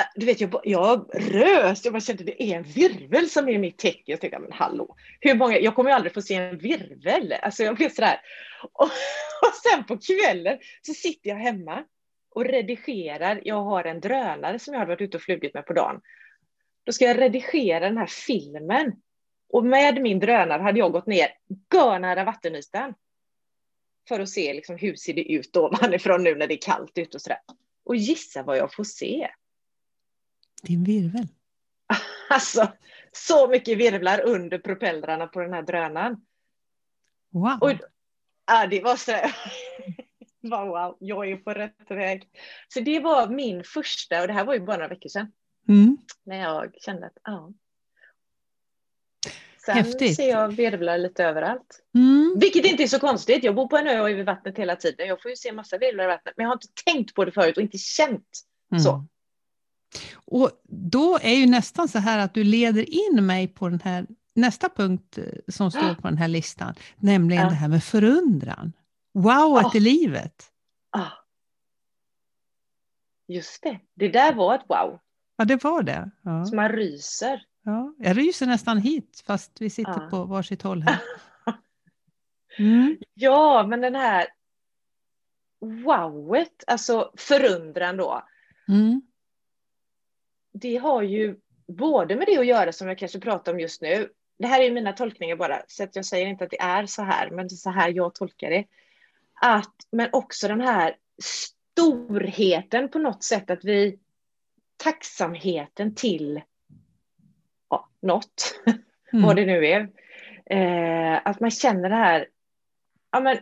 Äh, 0.00 0.06
du 0.14 0.26
vet, 0.26 0.40
jag, 0.40 0.60
jag 0.64 1.10
rös, 1.14 1.84
jag 1.84 1.92
bara 1.92 2.00
kände 2.00 2.24
det 2.24 2.42
är 2.42 2.56
en 2.56 2.62
virvel 2.62 3.30
som 3.30 3.48
är 3.48 3.58
mitt 3.58 3.78
tecken. 3.78 4.02
Jag 4.06 4.20
tänkte, 4.20 4.38
men 4.38 4.52
hallå, 4.52 4.96
hur 5.20 5.34
många, 5.34 5.58
jag 5.58 5.74
kommer 5.74 5.90
ju 5.90 5.96
aldrig 5.96 6.14
få 6.14 6.22
se 6.22 6.34
en 6.34 6.58
virvel. 6.58 7.34
Alltså 7.42 7.62
jag 7.62 7.76
blev 7.76 7.88
sådär. 7.88 8.20
Och, 8.72 8.90
och 9.42 9.54
sen 9.64 9.84
på 9.84 9.98
kvällen 9.98 10.58
så 10.82 10.92
sitter 10.92 11.30
jag 11.30 11.36
hemma 11.36 11.84
och 12.30 12.44
redigerar. 12.44 13.40
Jag 13.44 13.62
har 13.62 13.84
en 13.84 14.00
drönare 14.00 14.58
som 14.58 14.74
jag 14.74 14.78
hade 14.78 14.92
varit 14.92 15.00
ute 15.00 15.16
och 15.16 15.22
flugit 15.22 15.54
med 15.54 15.66
på 15.66 15.72
dagen. 15.72 16.00
Då 16.86 16.92
ska 16.92 17.04
jag 17.04 17.20
redigera 17.20 17.80
den 17.80 17.98
här 17.98 18.06
filmen. 18.06 18.92
Och 19.48 19.64
med 19.64 20.02
min 20.02 20.18
drönare 20.18 20.62
hade 20.62 20.78
jag 20.78 20.92
gått 20.92 21.06
ner 21.06 21.28
görnära 21.74 22.24
vattenytan. 22.24 22.94
För 24.08 24.20
att 24.20 24.28
se 24.28 24.54
liksom, 24.54 24.76
hur 24.76 24.94
ser 24.94 25.14
det 25.14 25.32
ut 25.32 25.56
ovanifrån 25.56 26.22
nu 26.24 26.34
när 26.34 26.46
det 26.46 26.54
är 26.54 26.62
kallt 26.62 26.98
ute 26.98 27.16
och 27.16 27.22
sådär. 27.22 27.40
Och 27.84 27.96
gissa 27.96 28.42
vad 28.42 28.58
jag 28.58 28.74
får 28.74 28.84
se. 28.84 29.28
Din 30.62 30.84
virvel. 30.84 31.28
Alltså, 32.30 32.72
så 33.12 33.48
mycket 33.48 33.78
virvlar 33.78 34.20
under 34.20 34.58
propellrarna 34.58 35.26
på 35.26 35.40
den 35.40 35.52
här 35.52 35.62
drönaren. 35.62 36.26
Wow. 37.30 37.58
Och, 37.60 37.72
ja, 38.46 38.66
det 38.66 38.82
var 38.82 38.96
så 38.96 39.12
wow, 40.48 40.96
jag 41.00 41.30
är 41.30 41.36
på 41.36 41.50
rätt 41.50 41.90
väg. 41.90 42.28
Så 42.68 42.80
det 42.80 43.00
var 43.00 43.28
min 43.28 43.64
första, 43.64 44.20
och 44.20 44.26
det 44.26 44.32
här 44.32 44.44
var 44.44 44.54
ju 44.54 44.60
bara 44.60 44.76
några 44.76 44.88
veckor 44.88 45.08
sedan. 45.08 45.32
Mm. 45.68 45.96
När 46.24 46.36
jag 46.36 46.74
kände 46.80 47.06
att, 47.06 47.18
ja. 47.24 47.52
Sen 49.66 49.76
Häftigt. 49.76 50.16
ser 50.16 50.28
jag 50.28 50.48
virvlar 50.48 50.98
lite 50.98 51.24
överallt. 51.24 51.82
Mm. 51.94 52.36
Vilket 52.40 52.64
inte 52.66 52.82
är 52.82 52.86
så 52.86 52.98
konstigt. 52.98 53.44
Jag 53.44 53.54
bor 53.54 53.68
på 53.68 53.76
en 53.76 53.86
ö 53.86 54.00
och 54.00 54.10
är 54.10 54.14
vid 54.14 54.26
vattnet 54.26 54.58
hela 54.58 54.76
tiden. 54.76 55.08
Jag 55.08 55.22
får 55.22 55.30
ju 55.30 55.36
se 55.36 55.52
massa 55.52 55.78
virvlar 55.78 56.04
i 56.04 56.06
vattnet. 56.06 56.34
Men 56.36 56.44
jag 56.44 56.50
har 56.50 56.54
inte 56.56 56.68
tänkt 56.84 57.14
på 57.14 57.24
det 57.24 57.32
förut 57.32 57.56
och 57.56 57.62
inte 57.62 57.78
känt 57.78 58.28
så. 58.82 58.92
Mm. 58.92 59.06
Och 60.24 60.50
då 60.68 61.18
är 61.22 61.34
ju 61.34 61.46
nästan 61.46 61.88
så 61.88 61.98
här 61.98 62.18
att 62.18 62.34
du 62.34 62.44
leder 62.44 62.90
in 63.14 63.26
mig 63.26 63.48
på 63.48 63.68
den 63.68 63.80
här 63.84 64.06
nästa 64.34 64.68
punkt 64.68 65.18
eh, 65.18 65.24
som 65.48 65.70
står 65.70 65.94
på 65.94 66.08
den 66.08 66.16
här 66.16 66.28
listan, 66.28 66.74
nämligen 66.96 67.42
Ja. 67.42 67.48
det 67.48 67.54
här 67.54 67.68
med 67.68 67.84
förundran. 67.84 68.72
Wowet 69.14 69.62
Ja. 69.64 69.70
i 69.74 69.80
livet. 69.80 70.44
Ah. 70.90 71.10
Just 73.28 73.62
det. 73.62 73.80
Det 73.94 74.08
där 74.08 74.34
var 74.34 74.54
ett 74.54 74.64
wow. 74.68 74.98
Ja, 75.36 75.44
det 75.44 75.64
var 75.64 75.82
det. 75.82 76.10
Ja. 76.22 76.44
Så 76.44 76.56
man 76.56 76.68
ryser. 76.68 77.42
Ja. 77.66 77.94
Jag 77.98 78.18
ryser 78.18 78.46
nästan 78.46 78.78
hit, 78.78 79.22
fast 79.26 79.60
vi 79.60 79.70
sitter 79.70 80.00
Ja. 80.00 80.08
på 80.10 80.24
varsitt 80.24 80.62
håll 80.62 80.82
här. 80.82 80.98
Mm. 82.58 82.96
Ja, 83.14 83.66
men 83.68 83.80
den 83.80 83.94
här 83.94 84.26
wowet, 85.60 86.64
alltså 86.66 87.12
förundran 87.16 87.96
då. 87.96 88.22
Mm. 88.68 89.02
det 90.52 90.76
har 90.76 91.02
ju 91.02 91.36
både 91.66 92.16
med 92.16 92.26
det 92.26 92.38
att 92.38 92.46
göra 92.46 92.72
som 92.72 92.88
jag 92.88 92.98
kanske 92.98 93.20
pratar 93.20 93.52
om 93.52 93.60
just 93.60 93.82
nu. 93.82 94.08
Det 94.38 94.46
här 94.46 94.60
är 94.62 94.70
mina 94.70 94.92
tolkningar 94.92 95.36
bara, 95.36 95.62
så 95.66 95.82
att 95.84 95.96
jag 95.96 96.04
säger 96.04 96.26
inte 96.26 96.44
att 96.44 96.50
det 96.50 96.60
är 96.60 96.86
så 96.86 97.02
här, 97.02 97.30
men 97.30 97.48
det 97.48 97.54
är 97.54 97.56
så 97.56 97.70
här 97.70 97.88
jag 97.88 98.14
tolkar 98.14 98.50
det. 98.50 98.64
Att, 99.34 99.74
men 99.90 100.08
också 100.12 100.48
den 100.48 100.60
här 100.60 100.96
storheten 101.22 102.88
på 102.88 102.98
något 102.98 103.24
sätt, 103.24 103.50
att 103.50 103.64
vi 103.64 103.98
tacksamheten 104.76 105.94
till 105.94 106.40
något, 108.06 108.60
Mm. 109.12 109.26
vad 109.26 109.36
det 109.36 109.46
nu 109.46 109.66
är. 109.66 109.88
Eh, 110.50 111.20
att 111.24 111.40
man 111.40 111.50
känner 111.50 111.88
det 111.88 111.94
här 111.94 112.28
ja, 113.12 113.20
men 113.20 113.38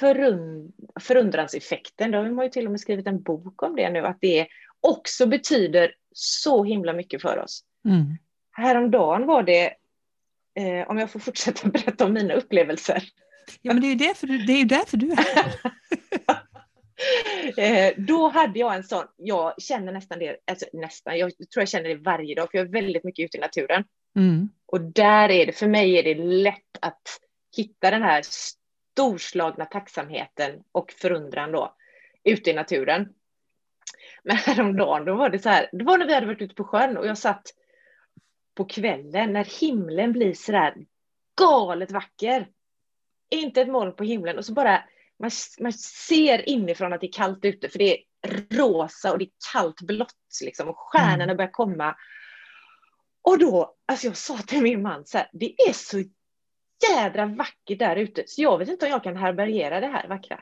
förund, 0.00 0.72
förundranseffekten. 1.00 2.10
Då 2.10 2.18
har 2.18 2.30
man 2.30 2.44
ju 2.44 2.50
till 2.50 2.64
och 2.64 2.70
med 2.70 2.80
skrivit 2.80 3.06
en 3.06 3.22
bok 3.22 3.62
om 3.62 3.76
det 3.76 3.90
nu, 3.90 4.06
att 4.06 4.18
det 4.20 4.46
också 4.80 5.26
betyder 5.26 5.94
så 6.12 6.64
himla 6.64 6.92
mycket 6.92 7.22
för 7.22 7.38
oss. 7.38 7.64
Mm. 7.84 8.16
Häromdagen 8.52 9.26
var 9.26 9.42
det, 9.42 9.66
eh, 10.54 10.88
om 10.88 10.98
jag 10.98 11.10
får 11.10 11.20
fortsätta 11.20 11.68
berätta 11.72 12.04
om 12.04 12.12
mina 12.12 12.34
upplevelser, 12.34 13.02
Ja, 13.62 13.72
men 13.72 13.80
det 13.80 13.86
är 13.86 13.88
ju 13.88 13.94
därför 13.94 14.26
du, 14.26 14.38
det 14.38 14.52
är, 14.52 14.58
ju 14.58 14.64
därför 14.64 14.96
du 14.96 15.10
är 15.10 15.16
här. 15.16 15.54
eh, 17.88 17.94
då 17.96 18.28
hade 18.28 18.58
jag 18.58 18.74
en 18.74 18.84
sån, 18.84 19.04
jag 19.16 19.62
känner 19.62 19.92
nästan 19.92 20.18
det, 20.18 20.36
alltså 20.50 20.66
nästan, 20.72 21.18
jag 21.18 21.32
tror 21.36 21.60
jag 21.60 21.68
känner 21.68 21.88
det 21.88 21.94
varje 21.96 22.34
dag, 22.34 22.50
för 22.50 22.58
jag 22.58 22.66
är 22.66 22.72
väldigt 22.72 23.04
mycket 23.04 23.24
ute 23.24 23.36
i 23.36 23.40
naturen. 23.40 23.84
Mm. 24.16 24.48
Och 24.66 24.80
där 24.80 25.30
är 25.30 25.46
det, 25.46 25.52
för 25.52 25.68
mig 25.68 25.98
är 25.98 26.02
det 26.02 26.14
lätt 26.24 26.78
att 26.80 27.20
hitta 27.56 27.90
den 27.90 28.02
här 28.02 28.22
storslagna 28.24 29.64
tacksamheten 29.64 30.62
och 30.72 30.92
förundran 30.92 31.52
då, 31.52 31.76
ute 32.24 32.50
i 32.50 32.54
naturen. 32.54 33.14
Men 34.22 34.36
häromdagen, 34.36 35.04
då 35.04 35.14
var 35.14 35.28
det 35.30 35.38
så 35.38 35.48
här, 35.48 35.68
det 35.72 35.84
var 35.84 35.98
när 35.98 36.06
vi 36.06 36.14
hade 36.14 36.26
varit 36.26 36.42
ute 36.42 36.54
på 36.54 36.64
sjön 36.64 36.96
och 36.96 37.06
jag 37.06 37.18
satt 37.18 37.42
på 38.54 38.64
kvällen 38.64 39.32
när 39.32 39.60
himlen 39.60 40.12
blir 40.12 40.34
så 40.34 40.52
där 40.52 40.74
galet 41.36 41.90
vacker. 41.90 42.48
Inte 43.30 43.60
ett 43.60 43.68
moln 43.68 43.96
på 43.96 44.04
himlen 44.04 44.38
och 44.38 44.44
så 44.44 44.52
bara, 44.52 44.84
man, 45.18 45.30
man 45.60 45.72
ser 45.72 46.48
inifrån 46.48 46.92
att 46.92 47.00
det 47.00 47.06
är 47.06 47.12
kallt 47.12 47.44
ute 47.44 47.68
för 47.68 47.78
det 47.78 47.92
är 47.92 47.98
rosa 48.56 49.12
och 49.12 49.18
det 49.18 49.24
är 49.24 49.30
kallt 49.52 49.80
blått 49.80 50.40
liksom 50.44 50.68
och 50.68 50.78
stjärnorna 50.78 51.24
Mm. 51.24 51.36
börjar 51.36 51.50
komma. 51.50 51.96
Och 53.28 53.38
då, 53.38 53.74
alltså 53.86 54.06
jag 54.06 54.16
sa 54.16 54.38
till 54.38 54.62
min 54.62 54.82
man 54.82 55.06
så 55.06 55.18
här, 55.18 55.30
det 55.32 55.54
är 55.68 55.72
så 55.72 56.02
jädra 56.90 57.26
vackert 57.26 57.78
där 57.78 57.96
ute 57.96 58.24
så 58.26 58.42
jag 58.42 58.58
vet 58.58 58.68
inte 58.68 58.86
om 58.86 58.90
jag 58.92 59.02
kan 59.04 59.16
härbärgera 59.16 59.80
det 59.80 59.86
här 59.86 60.08
vackra. 60.08 60.40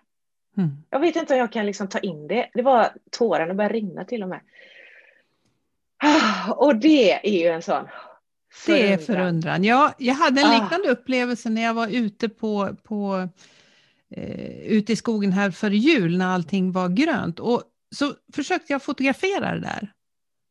Mm. 0.57 0.71
Jag 0.91 1.01
vet 1.01 1.17
inte 1.17 1.33
om 1.35 1.39
jag 1.39 1.53
kan 1.53 1.67
liksom 1.67 1.89
ta 1.89 1.99
in 1.99 2.29
det. 2.29 2.51
Det 2.55 2.63
var 2.63 2.91
tårarna 3.11 3.55
började 3.55 3.75
rinna 3.75 4.05
till 4.05 4.23
och 4.23 4.29
med. 4.29 4.41
Ah, 6.05 6.53
Och 6.53 6.77
det 6.77 7.13
är 7.29 7.43
ju 7.43 7.47
en 7.49 7.63
sån 7.63 7.85
Det 8.67 8.93
är 8.93 8.97
förundran. 8.99 9.07
förundran. 9.07 9.65
Ja, 9.65 9.95
jag 9.99 10.15
hade 10.15 10.41
en 10.41 10.47
Ah. 10.47 10.63
liknande 10.63 10.89
upplevelse 10.89 11.49
när 11.51 11.63
jag 11.63 11.75
var 11.75 11.89
ute 11.89 12.29
på, 12.29 12.77
på 12.85 13.29
eh, 14.11 14.59
ute 14.59 14.93
i 14.93 14.97
skogen 14.97 15.33
här 15.33 15.51
före 15.51 15.77
jul 15.77 16.19
när 16.19 16.27
allting 16.27 16.73
var 16.73 16.89
grönt. 16.89 17.41
Och 17.41 17.63
så 17.95 18.13
försökte 18.35 18.73
jag 18.73 18.83
fotografera 18.83 19.55
det 19.55 19.61
där. 19.61 19.93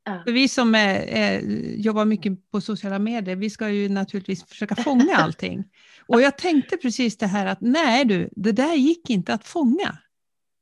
Ja. 0.06 0.22
För 0.26 0.32
vi 0.32 0.48
som 0.48 0.76
är, 0.76 1.40
jobbar 1.78 2.06
mycket 2.06 2.52
på 2.52 2.62
sociala 2.62 3.00
medier, 3.00 3.36
vi 3.36 3.50
ska 3.50 3.70
ju 3.70 3.90
naturligtvis 3.90 4.44
försöka 4.46 4.76
fånga 4.76 5.16
allting. 5.18 5.64
Och 6.08 6.22
jag 6.22 6.38
tänkte 6.38 6.78
precis 6.78 7.18
det 7.18 7.28
här 7.28 7.46
att 7.46 7.62
nej 7.62 8.06
du, 8.06 8.30
det 8.36 8.52
där 8.52 8.74
gick 8.74 9.10
inte 9.10 9.34
att 9.34 9.48
fånga. 9.48 9.98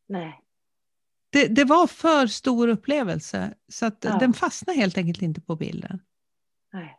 Nej. 0.09 0.39
Det, 1.29 1.47
det 1.47 1.63
var 1.63 1.87
för 1.87 2.27
stor 2.27 2.67
upplevelse, 2.67 3.53
så 3.71 3.85
att 3.85 3.97
Ja. 4.01 4.17
den 4.19 4.33
fastnade 4.33 4.79
helt 4.79 4.97
enkelt 4.97 5.21
inte 5.21 5.41
på 5.41 5.55
bilden. 5.55 5.99
Nej. 6.73 6.97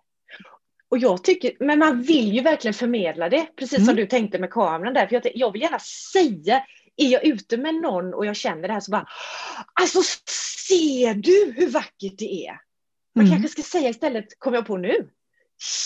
Och 0.89 0.99
jag 0.99 1.25
tycker, 1.25 1.53
men 1.61 1.79
man 1.79 2.03
vill 2.03 2.33
ju 2.35 2.41
verkligen 2.43 2.75
förmedla 2.75 3.29
det, 3.29 3.47
precis 3.57 3.77
som 3.77 3.83
Mm. 3.85 3.97
du 3.97 4.07
tänkte 4.07 4.39
med 4.39 4.51
kameran 4.51 4.95
där. 4.95 5.07
För 5.07 5.15
jag, 5.15 5.27
jag 5.35 5.53
vill 5.53 5.63
gärna 5.63 5.79
säga, 6.13 6.63
är 6.97 7.09
jag 7.09 7.25
ute 7.25 7.57
med 7.57 7.75
någon 7.75 8.15
och 8.15 8.27
jag 8.27 8.37
känner 8.37 8.69
det 8.69 8.75
här 8.75 8.81
så 8.81 8.91
bara, 8.91 9.09
alltså 9.81 10.03
ser 10.69 11.15
du 11.15 11.53
hur 11.57 11.71
vackert 11.71 12.19
det 12.19 12.47
är? 12.47 12.61
Man 13.15 13.27
Mm. 13.27 13.33
kanske 13.39 13.63
ska 13.63 13.79
säga 13.79 13.89
istället, 13.89 14.39
kommer 14.39 14.57
jag 14.57 14.67
på 14.67 14.77
nu, 14.77 15.11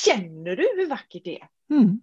känner 0.04 0.56
du 0.56 0.68
hur 0.76 0.86
vackert 0.88 1.24
det 1.24 1.40
är? 1.40 1.48
Mm. 1.70 2.00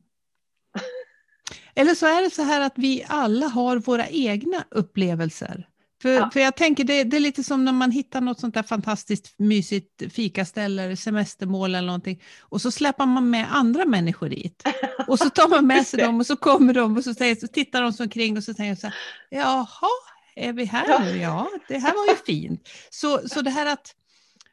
Eller 1.75 1.95
så 1.95 2.05
är 2.05 2.21
det 2.21 2.29
så 2.29 2.41
här 2.41 2.61
att 2.61 2.73
vi 2.75 3.05
alla 3.07 3.47
har 3.47 3.77
våra 3.77 4.07
egna 4.07 4.65
upplevelser. 4.71 5.69
För, 6.01 6.09
Ja. 6.09 6.29
för 6.33 6.39
jag 6.39 6.55
tänker 6.55 6.83
det, 6.83 7.03
det 7.03 7.17
är 7.17 7.21
lite 7.21 7.43
som 7.43 7.65
när 7.65 7.71
man 7.71 7.91
hittar 7.91 8.21
något 8.21 8.39
sånt 8.39 8.53
där 8.53 8.63
fantastiskt 8.63 9.33
mysigt 9.39 10.13
fikaställe 10.13 10.83
eller 10.83 10.95
semestermål 10.95 11.75
eller 11.75 11.85
någonting 11.87 12.21
och 12.39 12.61
så 12.61 12.71
släpper 12.71 13.05
man 13.05 13.29
med 13.29 13.55
andra 13.55 13.85
människor 13.85 14.29
dit. 14.29 14.63
Och 15.07 15.19
så 15.19 15.29
tar 15.29 15.49
man 15.49 15.67
med 15.67 15.87
sig 15.87 15.99
dem 15.99 16.19
och 16.19 16.25
så 16.25 16.35
kommer 16.35 16.73
de 16.73 16.97
och 16.97 17.03
så, 17.03 17.13
säger, 17.13 17.35
så 17.35 17.47
tittar 17.47 17.81
de 17.81 17.93
sig 17.93 18.03
omkring 18.03 18.37
och 18.37 18.43
så 18.43 18.53
tänker 18.53 18.75
de 18.75 18.81
så 18.81 18.87
här, 18.87 18.95
jaha, 19.29 19.89
är 20.35 20.53
vi 20.53 20.65
här 20.65 20.99
nu? 20.99 21.17
Ja, 21.17 21.49
det 21.67 21.77
här 21.77 21.93
var 21.93 22.05
ju 22.13 22.15
fint. 22.25 22.69
Så, 22.89 23.29
så 23.29 23.41
det 23.41 23.49
här 23.49 23.65
att, 23.65 23.95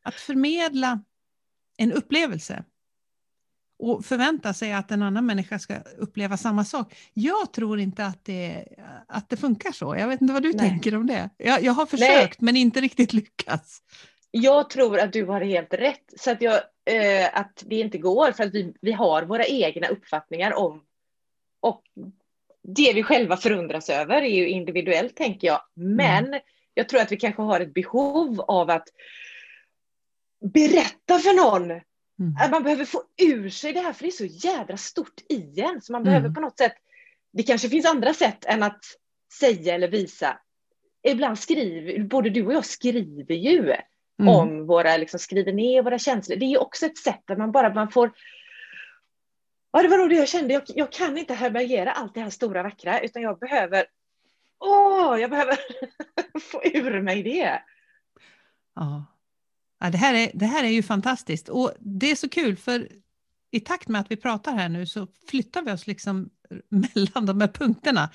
att 0.02 0.14
förmedla 0.14 1.00
en 1.76 1.92
upplevelse 1.92 2.64
och 3.82 4.04
förvänta 4.04 4.54
sig 4.54 4.72
att 4.72 4.90
en 4.90 5.02
annan 5.02 5.26
människa 5.26 5.58
ska 5.58 5.74
uppleva 5.98 6.36
samma 6.36 6.64
sak. 6.64 6.94
Jag 7.14 7.52
tror 7.52 7.80
inte 7.80 8.06
att 8.06 8.24
det, 8.24 8.64
att 9.08 9.28
det 9.28 9.36
funkar 9.36 9.72
så. 9.72 9.96
Jag 9.96 10.08
vet 10.08 10.20
inte 10.20 10.34
vad 10.34 10.42
du 10.42 10.52
Nej. 10.52 10.68
tänker 10.68 10.96
om 10.96 11.06
det. 11.06 11.30
Jag, 11.36 11.62
jag 11.62 11.72
har 11.72 11.86
försökt 11.86 12.40
men 12.40 12.56
inte 12.56 12.80
riktigt 12.80 13.12
lyckats. 13.12 13.82
Jag 14.30 14.70
tror 14.70 14.98
att 14.98 15.12
du 15.12 15.24
har 15.24 15.40
helt 15.40 15.74
rätt, 15.74 16.12
så 16.16 16.30
att, 16.30 16.42
jag, 16.42 16.54
eh, 16.84 17.28
att 17.32 17.62
det 17.66 17.76
inte 17.76 17.98
går, 17.98 18.32
för 18.32 18.44
att 18.44 18.54
vi, 18.54 18.74
vi 18.80 18.92
har 18.92 19.22
våra 19.22 19.44
egna 19.44 19.86
uppfattningar 19.86 20.54
om 20.54 20.82
och 21.60 21.82
det 22.62 22.92
vi 22.92 23.02
själva 23.02 23.36
förundras 23.36 23.90
över 23.90 24.22
är 24.22 24.36
ju 24.36 24.48
individuellt, 24.48 25.16
tänker 25.16 25.46
jag. 25.46 25.60
Men 25.74 26.40
jag 26.74 26.88
tror 26.88 27.00
att 27.00 27.12
vi 27.12 27.16
kanske 27.16 27.42
har 27.42 27.60
ett 27.60 27.74
behov 27.74 28.40
av 28.40 28.70
att 28.70 28.88
berätta 30.54 31.18
för 31.18 31.36
någon 31.36 31.80
Mm. 32.20 32.50
Man 32.50 32.62
behöver 32.62 32.84
få 32.84 33.02
ur 33.22 33.48
sig 33.48 33.72
det 33.72 33.80
här 33.80 33.92
för 33.92 34.02
det 34.02 34.08
är 34.08 34.28
så 34.28 34.48
jädra 34.48 34.76
stort 34.76 35.20
i 35.28 35.60
en. 35.60 35.80
Så 35.80 35.92
man 35.92 36.02
mm. 36.02 36.12
behöver 36.12 36.34
på 36.34 36.40
något 36.40 36.58
sätt, 36.58 36.74
det 37.32 37.42
kanske 37.42 37.68
finns 37.68 37.86
andra 37.86 38.14
sätt 38.14 38.44
än 38.44 38.62
att 38.62 38.84
säga 39.38 39.74
eller 39.74 39.88
visa. 39.88 40.38
Ibland 41.02 41.38
skriver, 41.38 42.04
både 42.04 42.30
du 42.30 42.46
och 42.46 42.52
jag 42.52 42.64
skriver 42.64 43.34
ju 43.34 43.58
mm. 44.20 44.34
om 44.34 44.66
våra, 44.66 44.96
liksom 44.96 45.20
skriver 45.20 45.52
ner 45.52 45.82
våra 45.82 45.98
känslor. 45.98 46.36
Det 46.36 46.46
är 46.46 46.60
också 46.60 46.86
ett 46.86 46.98
sätt 46.98 47.30
att 47.30 47.38
man 47.38 47.52
bara 47.52 47.74
man 47.74 47.90
får 47.90 48.12
Ja, 49.72 49.82
det 49.82 49.88
var 49.88 49.98
nog 49.98 50.08
det 50.08 50.16
jag 50.16 50.28
kände. 50.28 50.54
Jag, 50.54 50.62
jag 50.66 50.92
kan 50.92 51.18
inte 51.18 51.34
härbärgera 51.34 51.92
allt 51.92 52.14
det 52.14 52.20
här 52.20 52.30
stora 52.30 52.62
vackra, 52.62 53.00
utan 53.00 53.22
jag 53.22 53.38
behöver 53.38 53.86
Åh, 54.64 55.20
jag 55.20 55.30
behöver 55.30 55.58
få 56.40 56.64
ur 56.64 57.00
mig 57.00 57.22
det. 57.22 57.62
Ja. 58.74 59.11
Ja 59.82 59.90
det, 59.90 59.98
här 59.98 60.14
är, 60.14 60.30
det 60.34 60.46
här 60.46 60.64
är 60.64 60.68
ju 60.68 60.82
fantastiskt 60.82 61.48
och 61.48 61.72
det 61.80 62.10
är 62.10 62.16
så 62.16 62.28
kul 62.28 62.56
för 62.56 62.88
i 63.50 63.60
takt 63.60 63.88
med 63.88 64.00
att 64.00 64.10
vi 64.10 64.16
pratar 64.16 64.56
här 64.56 64.68
nu 64.68 64.86
så 64.86 65.06
flyttar 65.28 65.62
vi 65.62 65.72
oss 65.72 65.86
liksom 65.86 66.30
mellan 66.68 67.26
de 67.26 67.40
här 67.40 67.48
punkterna 67.48 68.08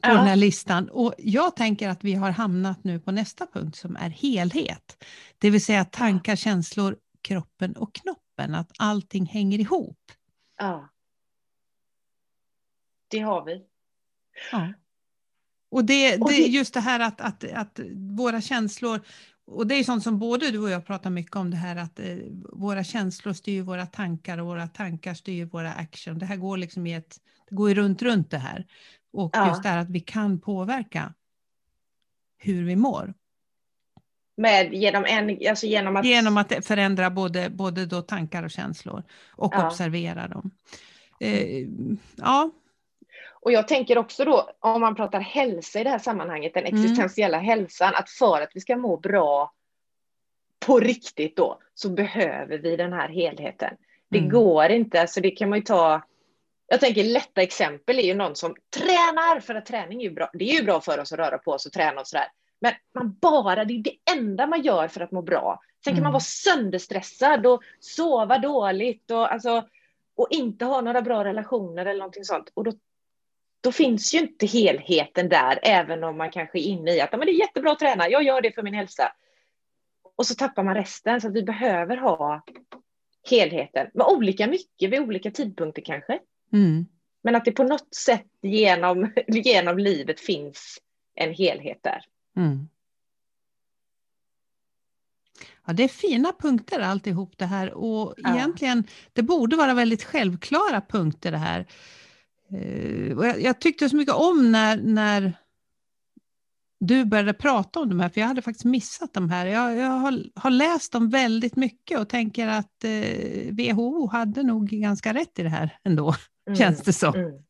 på 0.00 0.08
ja. 0.08 0.14
den 0.14 0.26
här 0.26 0.36
listan. 0.36 0.88
Och 0.88 1.14
jag 1.18 1.56
tänker 1.56 1.88
att 1.88 2.04
vi 2.04 2.14
har 2.14 2.30
hamnat 2.30 2.84
nu 2.84 3.00
på 3.00 3.12
nästa 3.12 3.46
punkt 3.46 3.76
som 3.76 3.96
är 3.96 4.10
helhet. 4.10 5.04
Det 5.38 5.50
vill 5.50 5.64
säga 5.64 5.84
tankar, 5.84 6.36
känslor, 6.36 6.96
kroppen 7.22 7.76
och 7.76 7.94
knoppen, 7.94 8.54
att 8.54 8.70
allting 8.78 9.26
hänger 9.26 9.58
ihop. 9.58 9.98
Ja. 10.58 10.88
Det 13.08 13.18
har 13.18 13.44
vi. 13.44 13.62
Ja. 14.52 14.72
Och 15.70 15.84
det, 15.84 16.16
det, 16.16 16.36
just 16.36 16.74
det 16.74 16.80
här 16.80 17.00
att, 17.00 17.20
att, 17.20 17.44
att 17.52 17.80
våra 18.16 18.40
känslor, 18.40 19.00
och 19.46 19.66
det 19.66 19.74
är 19.74 19.84
sånt 19.84 20.02
som 20.02 20.18
både 20.18 20.50
du 20.50 20.58
och 20.58 20.70
jag 20.70 20.86
pratar 20.86 21.10
mycket 21.10 21.36
om 21.36 21.50
det 21.50 21.56
här 21.56 21.76
att 21.76 22.00
eh, 22.00 22.16
våra 22.52 22.84
känslor 22.84 23.32
styr 23.32 23.62
våra 23.62 23.86
tankar 23.86 24.38
och 24.38 24.46
våra 24.46 24.68
tankar 24.68 25.14
styr 25.14 25.44
våra 25.44 25.72
action. 25.72 26.18
Det 26.18 26.26
här 26.26 26.36
går 26.36 26.56
liksom 26.56 26.86
i 26.86 26.94
ett, 26.94 27.16
det 27.48 27.54
går 27.54 27.68
ju 27.68 27.74
runt, 27.74 28.02
runt 28.02 28.30
det 28.30 28.38
här. 28.38 28.66
Och 29.12 29.30
ja. 29.32 29.48
just 29.48 29.62
det 29.62 29.68
här 29.68 29.78
att 29.78 29.90
vi 29.90 30.00
kan 30.00 30.40
påverka 30.40 31.14
hur 32.38 32.64
vi 32.64 32.76
mår. 32.76 33.14
Med, 34.36 34.74
genom, 34.74 35.04
en, 35.04 35.38
alltså 35.48 35.66
genom, 35.66 35.96
att... 35.96 36.04
genom 36.04 36.36
att 36.36 36.66
förändra 36.66 37.10
både, 37.10 37.50
både 37.50 37.86
då 37.86 38.02
tankar 38.02 38.42
och 38.42 38.50
känslor 38.50 39.02
och 39.30 39.54
ja. 39.54 39.66
observera 39.66 40.28
dem. 40.28 40.50
Eh, 41.20 41.66
ja, 42.16 42.50
och 43.44 43.52
jag 43.52 43.68
tänker 43.68 43.98
också 43.98 44.24
då, 44.24 44.50
om 44.60 44.80
man 44.80 44.94
pratar 44.94 45.20
hälsa 45.20 45.80
i 45.80 45.84
det 45.84 45.90
här 45.90 45.98
sammanhanget, 45.98 46.54
den 46.54 46.66
mm. 46.66 46.74
existentiella 46.74 47.36
mm. 47.36 47.46
hälsan, 47.46 47.94
att 47.94 48.10
för 48.10 48.40
att 48.40 48.50
vi 48.54 48.60
ska 48.60 48.76
må 48.76 48.96
bra 48.96 49.52
på 50.66 50.80
riktigt 50.80 51.36
då, 51.36 51.58
så 51.74 51.90
behöver 51.90 52.58
vi 52.58 52.76
den 52.76 52.92
här 52.92 53.08
helheten. 53.08 53.76
Det 54.10 54.18
mm. 54.18 54.30
går 54.30 54.68
inte, 54.68 54.96
så 54.96 55.00
alltså 55.00 55.20
det 55.20 55.30
kan 55.30 55.48
man 55.48 55.58
ju 55.58 55.64
ta, 55.64 56.02
jag 56.66 56.80
tänker 56.80 57.04
lätta 57.04 57.42
exempel 57.42 57.98
är 57.98 58.02
ju 58.02 58.14
någon 58.14 58.36
som 58.36 58.54
tränar, 58.76 59.40
för 59.40 59.54
att 59.54 59.66
träning 59.66 60.00
är 60.00 60.04
ju 60.04 60.14
bra, 60.14 60.30
det 60.32 60.50
är 60.50 60.54
ju 60.60 60.64
bra 60.64 60.80
för 60.80 61.00
oss 61.00 61.12
att 61.12 61.18
röra 61.18 61.38
på 61.38 61.50
oss 61.50 61.66
och 61.66 61.72
träna 61.72 62.00
och 62.00 62.06
sådär. 62.06 62.26
Men 62.60 62.72
man 62.94 63.16
bara, 63.20 63.64
det 63.64 63.74
är 63.74 63.78
det 63.78 64.12
enda 64.12 64.46
man 64.46 64.62
gör 64.62 64.88
för 64.88 65.00
att 65.00 65.12
må 65.12 65.22
bra. 65.22 65.60
Sen 65.84 65.92
kan 65.92 65.94
mm. 65.94 66.02
man 66.02 66.12
vara 66.12 66.20
sönderstressad 66.20 67.46
och 67.46 67.62
sova 67.80 68.38
dåligt 68.38 69.10
och, 69.10 69.32
alltså, 69.32 69.68
och 70.16 70.28
inte 70.30 70.64
ha 70.64 70.80
några 70.80 71.02
bra 71.02 71.24
relationer 71.24 71.86
eller 71.86 71.98
någonting 71.98 72.24
sånt. 72.24 72.50
Och 72.54 72.64
då 72.64 72.72
då 73.64 73.72
finns 73.72 74.14
ju 74.14 74.18
inte 74.18 74.46
helheten 74.46 75.28
där, 75.28 75.58
även 75.62 76.04
om 76.04 76.18
man 76.18 76.30
kanske 76.30 76.58
är 76.58 76.62
inne 76.62 76.90
i 76.90 77.00
att 77.00 77.12
men 77.12 77.20
det 77.20 77.32
är 77.32 77.38
jättebra 77.38 77.72
att 77.72 77.78
träna, 77.78 78.08
jag 78.08 78.22
gör 78.22 78.40
det 78.40 78.52
för 78.52 78.62
min 78.62 78.74
hälsa. 78.74 79.12
Och 80.16 80.26
så 80.26 80.34
tappar 80.34 80.62
man 80.62 80.74
resten, 80.74 81.20
så 81.20 81.28
att 81.28 81.34
vi 81.34 81.42
behöver 81.42 81.96
ha 81.96 82.44
helheten. 83.30 83.90
Men 83.94 84.06
olika 84.06 84.46
mycket 84.46 84.90
vid 84.90 85.00
olika 85.00 85.30
tidpunkter 85.30 85.82
kanske. 85.82 86.18
Mm. 86.52 86.86
Men 87.22 87.34
att 87.34 87.44
det 87.44 87.52
på 87.52 87.64
något 87.64 87.94
sätt 87.94 88.26
genom, 88.42 89.12
genom 89.26 89.78
livet 89.78 90.20
finns 90.20 90.78
en 91.14 91.34
helhet 91.34 91.78
där. 91.82 92.04
Mm. 92.36 92.68
Ja, 95.66 95.72
det 95.72 95.84
är 95.84 95.88
fina 95.88 96.32
punkter 96.38 96.80
alltihop 96.80 97.38
det 97.38 97.46
här 97.46 97.72
och 97.72 98.14
ja. 98.16 98.34
egentligen, 98.34 98.84
det 99.12 99.22
borde 99.22 99.56
vara 99.56 99.74
väldigt 99.74 100.04
självklara 100.04 100.80
punkter 100.80 101.30
det 101.30 101.38
här. 101.38 101.66
Eh, 102.52 103.18
och 103.18 103.26
jag, 103.26 103.40
jag, 103.40 103.60
tyckte 103.60 103.88
så 103.88 103.96
mycket 103.96 104.14
om 104.14 104.52
när, 104.52 104.76
när 104.76 105.32
du 106.80 107.04
började 107.04 107.34
prata 107.34 107.80
om 107.80 107.88
de 107.88 108.00
här, 108.00 108.08
för 108.08 108.20
jag 108.20 108.28
hade 108.28 108.42
faktiskt 108.42 108.64
missat 108.64 109.14
de 109.14 109.30
här. 109.30 109.46
Jag, 109.46 109.76
jag 109.76 109.86
har, 109.86 110.22
har, 110.34 110.50
läst 110.50 110.92
dem 110.92 111.10
väldigt 111.10 111.56
mycket 111.56 111.98
och 111.98 112.08
tänker 112.08 112.48
att 112.48 112.84
eh, 112.84 113.52
WHO 113.52 114.06
hade 114.06 114.42
nog 114.42 114.68
ganska 114.68 115.14
rätt 115.14 115.38
i 115.38 115.42
det 115.42 115.48
här 115.48 115.78
ändå, 115.84 116.14
mm, 116.46 116.56
känns 116.56 116.82
det 116.82 116.92
så. 116.92 117.14
Mm. 117.14 117.42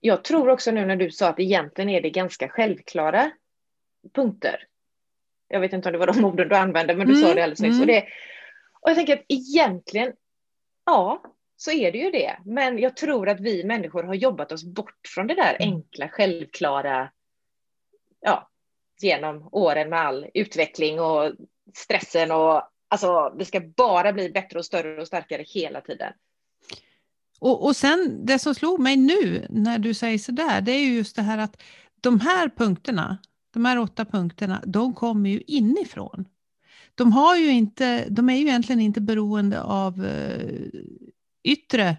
Jag 0.00 0.24
tror 0.24 0.48
också 0.48 0.70
nu 0.70 0.86
när 0.86 0.96
du 0.96 1.10
sa 1.10 1.28
att 1.28 1.40
egentligen 1.40 1.90
är 1.90 2.00
det 2.00 2.10
ganska 2.10 2.48
självklara 2.48 3.30
punkter. 4.14 4.66
Jag 5.48 5.60
vet 5.60 5.72
inte 5.72 5.88
om 5.88 5.92
det 5.92 5.98
var 5.98 6.06
de 6.06 6.24
orden 6.24 6.48
du 6.48 6.56
använde, 6.56 6.94
men 6.94 7.06
du 7.06 7.12
mm, 7.12 7.28
sa 7.28 7.34
det 7.34 7.42
alldeles 7.42 7.60
nyss. 7.60 7.80
Och, 7.80 7.84
mm. 7.84 7.86
det, 7.86 8.06
och 8.80 8.90
jag 8.90 8.96
tänker 8.96 9.16
att 9.16 9.24
egentligen, 9.28 10.12
ja, 10.86 11.22
så 11.64 11.70
är 11.70 11.92
det 11.92 11.98
ju 11.98 12.10
det. 12.10 12.38
Men 12.44 12.78
jag 12.78 12.96
tror 12.96 13.28
att 13.28 13.40
vi 13.40 13.64
människor 13.64 14.02
har 14.02 14.14
jobbat 14.14 14.52
oss 14.52 14.64
bort 14.64 15.08
från 15.14 15.26
det 15.26 15.34
där 15.34 15.56
mm. 15.60 15.74
enkla, 15.74 16.08
självklara, 16.08 17.10
ja, 18.20 18.50
genom 19.00 19.48
åren 19.52 19.88
med 19.88 20.00
all 20.00 20.26
utveckling 20.34 21.00
och 21.00 21.32
stressen 21.74 22.30
och 22.30 22.62
alltså, 22.88 23.34
det 23.38 23.44
ska 23.44 23.60
bara 23.60 24.12
bli 24.12 24.30
bättre 24.30 24.58
och 24.58 24.64
större 24.64 25.00
och 25.00 25.06
starkare 25.06 25.44
hela 25.46 25.80
tiden. 25.80 26.12
Och, 27.40 27.64
och 27.64 27.76
sen 27.76 28.26
det 28.26 28.38
som 28.38 28.54
slog 28.54 28.80
mig 28.80 28.96
nu 28.96 29.46
när 29.50 29.78
du 29.78 29.94
säger 29.94 30.18
så 30.18 30.32
där, 30.32 30.60
det 30.60 30.72
är 30.72 30.80
ju 30.80 30.94
just 30.94 31.16
det 31.16 31.22
här 31.22 31.38
att 31.38 31.62
de 32.00 32.20
här 32.20 32.48
punkterna, 32.56 33.18
de 33.52 33.64
här 33.64 33.78
åtta 33.78 34.04
punkterna, 34.04 34.62
de 34.66 34.94
kommer 34.94 35.30
ju 35.30 35.40
inifrån. 35.46 36.24
De, 36.94 37.12
har 37.12 37.36
ju 37.36 37.50
inte, 37.50 38.08
de 38.08 38.28
är 38.30 38.34
ju 38.34 38.46
egentligen 38.46 38.80
inte 38.80 39.00
beroende 39.00 39.62
av 39.62 40.04
eh, 40.06 40.68
yttre, 41.42 41.96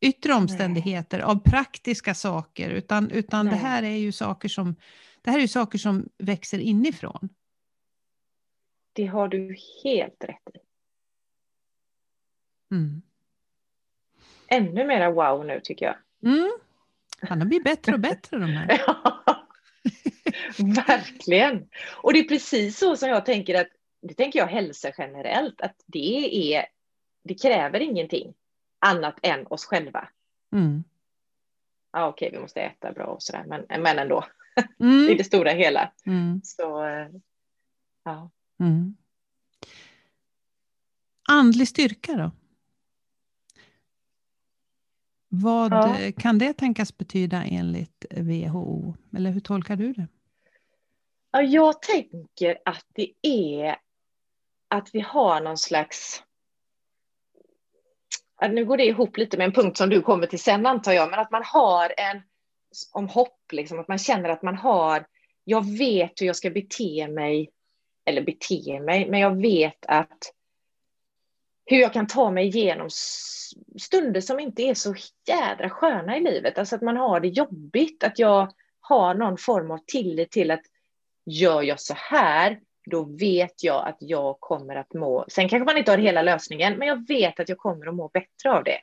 yttre 0.00 0.34
omständigheter, 0.34 1.20
av 1.20 1.42
praktiska 1.44 2.14
saker, 2.14 2.70
utan, 2.70 3.10
utan 3.10 3.46
det 3.46 3.56
här 3.56 3.82
är 3.82 3.96
ju 3.96 4.12
saker 4.12 4.48
som, 4.48 4.76
det 5.22 5.30
här 5.30 5.40
är 5.40 5.46
saker 5.46 5.78
som 5.78 6.08
växer 6.18 6.58
inifrån. 6.58 7.28
Det 8.92 9.06
har 9.06 9.28
du 9.28 9.56
helt 9.84 10.24
rätt 10.24 10.48
i. 10.54 10.58
Mm. 12.74 13.02
Ännu 14.48 14.86
mera 14.86 15.10
wow 15.10 15.46
nu 15.46 15.60
tycker 15.64 15.86
jag. 15.86 15.96
Mm. 16.32 16.50
Han 17.20 17.40
har 17.40 17.46
blivit 17.46 17.64
bättre 17.64 17.92
och 17.92 18.00
bättre 18.00 18.38
de 18.38 18.46
här. 18.46 18.80
Verkligen. 20.86 21.68
Och 22.02 22.12
det 22.12 22.18
är 22.18 22.28
precis 22.28 22.78
så 22.78 22.96
som 22.96 23.08
jag 23.08 23.26
tänker 23.26 23.60
att, 23.60 23.68
det 24.00 24.14
tänker 24.14 24.38
jag 24.38 24.46
hälsa 24.46 24.92
generellt, 24.98 25.60
att 25.60 25.84
det 25.86 26.54
är, 26.54 26.66
det 27.24 27.34
kräver 27.34 27.80
ingenting 27.80 28.34
annat 28.78 29.18
än 29.22 29.46
oss 29.46 29.64
själva. 29.64 30.08
Mm. 30.52 30.84
Ja, 31.92 32.08
okej, 32.08 32.30
vi 32.32 32.38
måste 32.38 32.60
äta 32.60 32.92
bra 32.92 33.06
och 33.06 33.22
sådär, 33.22 33.44
men, 33.46 33.82
men 33.82 33.98
ändå. 33.98 34.24
Mm. 34.80 35.08
I 35.08 35.14
det 35.14 35.24
stora 35.24 35.50
hela. 35.50 35.92
Mm. 36.06 36.40
Så, 36.44 36.84
eh, 36.84 37.08
ja. 38.04 38.30
Mm. 38.60 38.96
Andlig 41.28 41.68
styrka 41.68 42.12
då? 42.12 42.30
Vad 45.28 45.72
ja. 45.72 46.12
kan 46.16 46.38
det 46.38 46.52
tänkas 46.52 46.96
betyda 46.96 47.44
enligt 47.44 48.04
WHO? 48.10 48.96
Eller 49.16 49.30
hur 49.30 49.40
tolkar 49.40 49.76
du 49.76 49.92
det? 49.92 50.08
Ja, 51.30 51.42
jag 51.42 51.82
tänker 51.82 52.58
att 52.64 52.86
det 52.94 53.12
är 53.22 53.76
att 54.68 54.90
vi 54.92 55.00
har 55.00 55.40
någon 55.40 55.58
slags 55.58 56.22
nu 58.46 58.64
går 58.64 58.76
det 58.76 58.84
ihop 58.84 59.16
lite 59.16 59.38
med 59.38 59.44
en 59.44 59.52
punkt 59.52 59.76
som 59.76 59.90
du 59.90 60.02
kommer 60.02 60.26
till 60.26 60.38
sen 60.38 60.66
antar 60.66 60.92
jag, 60.92 61.10
men 61.10 61.20
att 61.20 61.30
man 61.30 61.42
har 61.44 61.92
en 61.96 62.22
om 62.92 63.08
hopp, 63.08 63.52
liksom, 63.52 63.78
att 63.78 63.88
man 63.88 63.98
känner 63.98 64.28
att 64.28 64.42
man 64.42 64.56
har, 64.56 65.06
jag 65.44 65.78
vet 65.78 66.20
hur 66.20 66.26
jag 66.26 66.36
ska 66.36 66.50
bete 66.50 67.08
mig, 67.08 67.50
eller 68.04 68.22
bete 68.22 68.80
mig, 68.80 69.10
men 69.10 69.20
jag 69.20 69.40
vet 69.40 69.86
att 69.86 70.32
hur 71.64 71.78
jag 71.78 71.92
kan 71.92 72.06
ta 72.06 72.30
mig 72.30 72.46
igenom 72.46 72.88
stunder 73.80 74.20
som 74.20 74.40
inte 74.40 74.62
är 74.62 74.74
så 74.74 74.94
jädra 75.26 75.70
sköna 75.70 76.16
i 76.16 76.20
livet, 76.20 76.58
alltså 76.58 76.76
att 76.76 76.82
man 76.82 76.96
har 76.96 77.20
det 77.20 77.28
jobbigt, 77.28 78.04
att 78.04 78.18
jag 78.18 78.52
har 78.80 79.14
någon 79.14 79.36
form 79.38 79.70
av 79.70 79.78
tillit 79.86 80.30
till 80.30 80.50
att 80.50 80.62
gör 81.24 81.62
jag 81.62 81.80
så 81.80 81.94
här 81.96 82.60
då 82.88 83.04
vet 83.04 83.64
jag 83.64 83.88
att 83.88 83.96
jag 84.00 84.40
kommer 84.40 84.76
att 84.76 84.94
må, 84.94 85.24
sen 85.28 85.48
kanske 85.48 85.64
man 85.64 85.76
inte 85.76 85.90
har 85.90 85.98
hela 85.98 86.22
lösningen, 86.22 86.78
men 86.78 86.88
jag 86.88 87.08
vet 87.08 87.40
att 87.40 87.48
jag 87.48 87.58
kommer 87.58 87.86
att 87.86 87.94
må 87.94 88.08
bättre 88.08 88.52
av 88.52 88.64
det. 88.64 88.80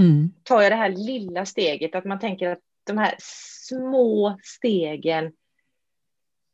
Mm. 0.00 0.32
Tar 0.42 0.62
jag 0.62 0.72
det 0.72 0.76
här 0.76 0.88
lilla 0.88 1.46
steget, 1.46 1.94
att 1.94 2.04
man 2.04 2.18
tänker 2.18 2.50
att 2.50 2.60
de 2.84 2.98
här 2.98 3.14
små 3.18 4.38
stegen 4.42 5.32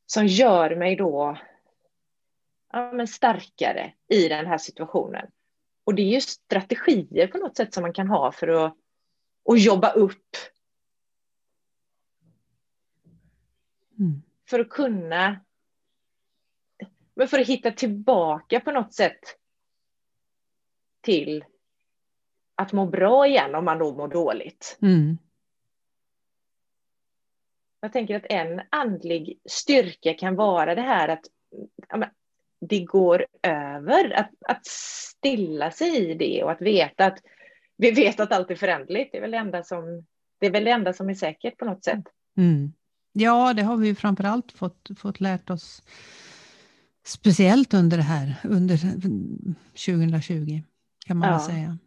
som 0.07 0.27
gör 0.27 0.77
mig 0.77 0.97
då 0.97 1.39
ja, 2.73 2.93
men 2.93 3.07
starkare 3.07 3.93
i 4.09 4.29
den 4.29 4.47
här 4.47 4.59
situationen. 4.59 5.27
Och 5.85 5.95
det 5.95 6.03
är 6.03 6.15
ju 6.15 6.21
strategier 6.21 7.27
på 7.27 7.39
något 7.39 7.57
sätt 7.57 7.75
som 7.75 7.83
man 7.83 7.93
kan 7.93 8.09
ha 8.09 8.33
för 8.33 8.49
att, 8.49 8.77
att 9.49 9.63
jobba 9.63 9.91
upp. 9.91 10.37
Mm. 13.99 14.23
För 14.49 14.61
att 14.61 14.69
kunna, 14.69 15.41
men 17.17 17.29
för 17.29 17.39
att 17.39 17.47
hitta 17.47 17.71
tillbaka 17.71 18.61
på 18.61 18.73
något 18.73 18.95
sätt 18.95 19.21
till 21.01 21.45
att 22.55 22.73
må 22.73 22.87
bra 22.87 23.27
igen 23.27 23.55
om 23.55 23.65
man 23.65 23.79
då 23.79 23.95
mår 23.95 24.09
dåligt. 24.09 24.79
Mm. 24.83 25.19
Jag 27.81 27.93
tänker 27.93 28.17
att 28.17 28.27
en 28.29 28.63
andlig 28.71 29.41
styrka 29.45 30.15
kan 30.15 30.37
vara 30.37 30.75
det 30.75 30.83
här 30.83 31.09
att 31.09 31.25
det 32.61 32.85
går 32.85 33.27
över. 33.43 34.11
Att, 34.11 34.31
att 34.41 34.67
stilla 34.67 35.71
sig 35.71 36.11
i 36.11 36.15
det 36.15 36.43
och 36.45 36.51
att 36.51 36.63
veta 36.63 37.07
att 37.07 37.19
vi 37.77 37.91
vet 37.91 38.21
att 38.21 38.33
allt 38.33 38.51
är 38.51 38.57
förändligt. 38.57 39.13
Det 39.13 39.19
är 39.19 39.23
väl 39.23 39.31
det 39.31 39.37
enda 39.37 39.63
som, 39.63 40.07
det 40.39 40.47
är, 40.47 40.51
väl 40.51 40.65
det 40.65 40.71
enda 40.71 40.93
som 40.93 41.11
är 41.11 41.15
säkert 41.15 41.59
på 41.59 41.65
något 41.65 41.85
sätt. 41.85 42.05
Mm. 42.37 42.73
Ja, 43.13 43.55
det 43.55 43.63
har 43.63 43.77
vi 43.77 43.95
framförallt 43.95 44.53
fått, 44.53 44.89
fått 44.99 45.21
lärt 45.21 45.51
oss. 45.51 45.83
Speciellt 47.07 47.75
under 47.75 47.97
det 47.97 48.03
här, 48.03 48.35
under 48.45 48.77
2020 48.77 50.63
kan 51.07 51.17
man 51.17 51.29
ja. 51.29 51.47
säga. 51.47 51.79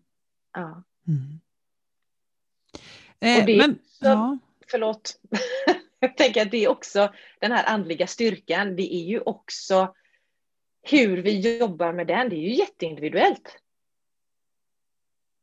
Ja. 0.54 0.84
Mm. 1.08 1.40
Eh, 3.20 3.46
det, 3.46 3.58
men, 3.58 3.80
så, 3.86 4.06
ja. 4.06 4.38
Förlåt. 4.72 5.20
Jag 6.00 6.18
tänker 6.18 6.42
att 6.42 6.52
det 6.52 6.64
är 6.64 6.68
också 6.68 7.14
den 7.40 7.52
här 7.52 7.66
andliga 7.66 8.08
styrkan. 8.08 8.76
Det 8.76 8.96
är 8.96 9.04
ju 9.04 9.20
också 9.20 9.94
hur 10.82 11.18
vi 11.18 11.58
jobbar 11.58 11.94
med 11.94 12.08
den. 12.08 12.30
Det 12.30 12.36
är 12.36 12.50
ju 12.50 12.54
jätteindividuellt. 12.54 13.58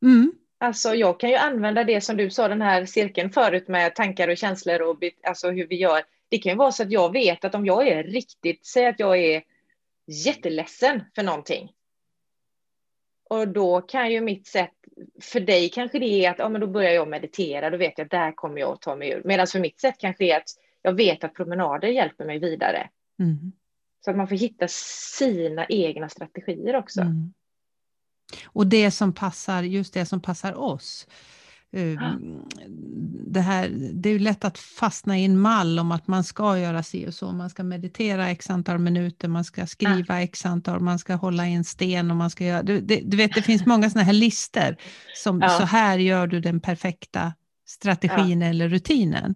Mm. 0.01 0.31
Alltså 0.57 0.95
jag 0.95 1.19
kan 1.19 1.29
ju 1.29 1.35
använda 1.35 1.83
det 1.83 2.01
som 2.01 2.17
du 2.17 2.29
sa, 2.29 2.47
den 2.47 2.61
här 2.61 2.85
cirkeln 2.85 3.29
förut 3.29 3.67
med 3.67 3.95
tankar 3.95 4.27
och 4.27 4.37
känslor 4.37 4.81
och 4.81 5.03
alltså 5.23 5.49
hur 5.49 5.67
vi 5.67 5.75
gör. 5.75 6.03
Det 6.29 6.37
kan 6.37 6.51
ju 6.51 6.57
vara 6.57 6.71
så 6.71 6.83
att 6.83 6.91
jag 6.91 7.11
vet 7.11 7.45
att 7.45 7.55
om 7.55 7.65
jag 7.65 7.87
är 7.87 8.03
riktigt, 8.03 8.65
säg 8.65 8.87
att 8.87 8.99
jag 8.99 9.17
är 9.17 9.43
jätteledsen 10.07 11.03
för 11.15 11.23
någonting. 11.23 11.71
Och 13.29 13.47
då 13.47 13.81
kan 13.81 14.11
ju 14.11 14.21
mitt 14.21 14.47
sätt, 14.47 14.73
för 15.21 15.39
dig 15.39 15.69
kanske 15.69 15.99
det 15.99 16.25
är 16.25 16.31
att 16.31 16.39
ja, 16.39 16.49
men 16.49 16.61
då 16.61 16.67
börjar 16.67 16.91
jag 16.91 17.07
meditera, 17.07 17.69
då 17.69 17.77
vet 17.77 17.93
jag 17.97 18.05
att 18.05 18.11
där 18.11 18.31
kommer 18.31 18.59
jag 18.59 18.73
att 18.73 18.81
ta 18.81 18.95
mig 18.95 19.09
ur. 19.09 19.21
Medan 19.25 19.47
för 19.47 19.59
mitt 19.59 19.79
sätt 19.79 19.95
kanske 19.97 20.25
är 20.25 20.37
att 20.37 20.49
jag 20.81 20.93
vet 20.93 21.23
att 21.23 21.33
promenader 21.33 21.87
hjälper 21.87 22.25
mig 22.25 22.39
vidare. 22.39 22.89
Mm. 23.19 23.51
Så 24.05 24.11
att 24.11 24.17
man 24.17 24.27
får 24.27 24.35
hitta 24.35 24.67
sina 25.17 25.65
egna 25.65 26.09
strategier 26.09 26.75
också. 26.75 27.01
Mm. 27.01 27.33
Och 28.45 28.67
det 28.67 28.91
som 28.91 29.13
passar, 29.13 29.63
just 29.63 29.93
det 29.93 30.05
som 30.05 30.21
passar 30.21 30.53
oss. 30.53 31.07
Ehm, 31.71 32.41
det, 33.27 33.41
här, 33.41 33.69
det 33.93 34.09
är 34.09 34.19
lätt 34.19 34.45
att 34.45 34.57
fastna 34.57 35.19
i 35.19 35.25
en 35.25 35.39
mall 35.39 35.79
om 35.79 35.91
att 35.91 36.07
man 36.07 36.23
ska 36.23 36.59
göra 36.59 36.83
si 36.83 37.07
och 37.07 37.13
så. 37.13 37.31
Man 37.31 37.49
ska 37.49 37.63
meditera 37.63 38.29
x 38.29 38.49
antal 38.49 38.79
minuter, 38.79 39.27
man 39.27 39.43
ska 39.43 39.67
skriva 39.67 40.21
x 40.21 40.45
antal, 40.45 40.79
man 40.79 40.99
ska 40.99 41.15
hålla 41.15 41.47
i 41.47 41.53
en 41.53 41.63
sten 41.63 42.11
och 42.11 42.17
man 42.17 42.29
ska 42.29 42.45
göra... 42.45 42.63
Du, 42.63 42.81
det, 42.81 43.01
du 43.05 43.17
vet, 43.17 43.33
det 43.33 43.41
finns 43.41 43.65
många 43.65 43.89
sådana 43.89 44.05
här 44.05 44.13
listor. 44.13 44.75
Som, 45.15 45.41
ja. 45.41 45.49
Så 45.49 45.63
här 45.63 45.97
gör 45.97 46.27
du 46.27 46.39
den 46.39 46.59
perfekta 46.59 47.33
strategin 47.67 48.41
ja. 48.41 48.47
eller 48.47 48.69
rutinen. 48.69 49.35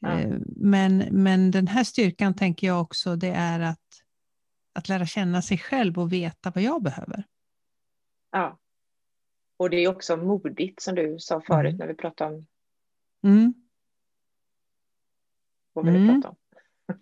Ja. 0.00 0.08
Ehm, 0.08 0.42
men, 0.56 0.98
men 1.10 1.50
den 1.50 1.66
här 1.66 1.84
styrkan 1.84 2.34
tänker 2.34 2.66
jag 2.66 2.80
också, 2.80 3.16
det 3.16 3.30
är 3.30 3.60
att, 3.60 3.78
att 4.74 4.88
lära 4.88 5.06
känna 5.06 5.42
sig 5.42 5.58
själv 5.58 5.98
och 5.98 6.12
veta 6.12 6.52
vad 6.54 6.64
jag 6.64 6.82
behöver. 6.82 7.24
Ja. 8.32 8.59
Och 9.60 9.70
det 9.70 9.76
är 9.76 9.88
också 9.88 10.16
modigt 10.16 10.82
som 10.82 10.94
du 10.94 11.16
sa 11.18 11.40
förut 11.40 11.74
mm. 11.74 11.76
när 11.76 11.86
vi 11.86 11.94
pratade 11.94 12.34
om 12.34 12.46
mm. 13.24 13.54
vad 15.72 15.84
vi 15.84 15.90
mm. 15.90 16.22
om. 16.24 16.36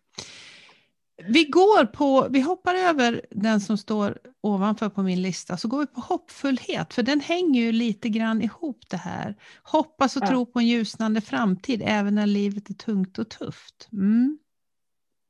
Vi 1.16 1.44
går 1.44 1.86
på, 1.86 2.28
vi 2.30 2.40
hoppar 2.40 2.74
över 2.74 3.26
den 3.30 3.60
som 3.60 3.78
står 3.78 4.18
ovanför 4.40 4.88
på 4.88 5.02
min 5.02 5.22
lista, 5.22 5.56
så 5.56 5.68
går 5.68 5.80
vi 5.80 5.86
på 5.86 6.00
hoppfullhet, 6.00 6.94
för 6.94 7.02
den 7.02 7.20
hänger 7.20 7.60
ju 7.60 7.72
lite 7.72 8.08
grann 8.08 8.42
ihop 8.42 8.88
det 8.88 8.96
här. 8.96 9.34
Hoppas 9.62 10.16
och 10.16 10.22
ja. 10.22 10.26
tro 10.26 10.46
på 10.46 10.58
en 10.58 10.66
ljusnande 10.66 11.20
framtid 11.20 11.82
även 11.84 12.14
när 12.14 12.26
livet 12.26 12.70
är 12.70 12.74
tungt 12.74 13.18
och 13.18 13.28
tufft. 13.28 13.88
Mm. 13.92 14.38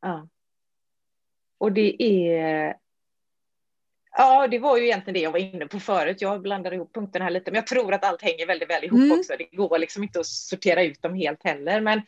Ja. 0.01 0.29
Och 1.59 1.73
det 1.73 2.03
är 2.03 2.77
Ja, 4.21 4.47
det 4.47 4.59
var 4.59 4.77
ju 4.77 4.85
egentligen 4.85 5.15
det 5.15 5.21
jag 5.21 5.31
var 5.31 5.39
inne 5.39 5.67
på 5.67 5.81
förut. 5.81 6.21
Jag 6.21 6.43
blandade 6.43 6.77
ihop 6.77 6.95
punkterna 6.95 7.25
här 7.25 7.33
lite, 7.33 7.51
men 7.51 7.59
jag 7.59 7.67
tror 7.67 7.95
att 7.95 8.05
allt 8.05 8.23
hänger 8.23 8.47
väldigt 8.47 8.71
väl 8.71 8.85
ihop 8.85 9.01
mm. 9.01 9.19
också. 9.19 9.33
Det 9.39 9.57
går 9.57 9.79
liksom 9.79 10.03
inte 10.03 10.21
att 10.21 10.27
sortera 10.27 10.83
ut 10.83 11.03
dem 11.03 11.15
helt 11.15 11.45
heller, 11.45 11.81
men 11.81 12.03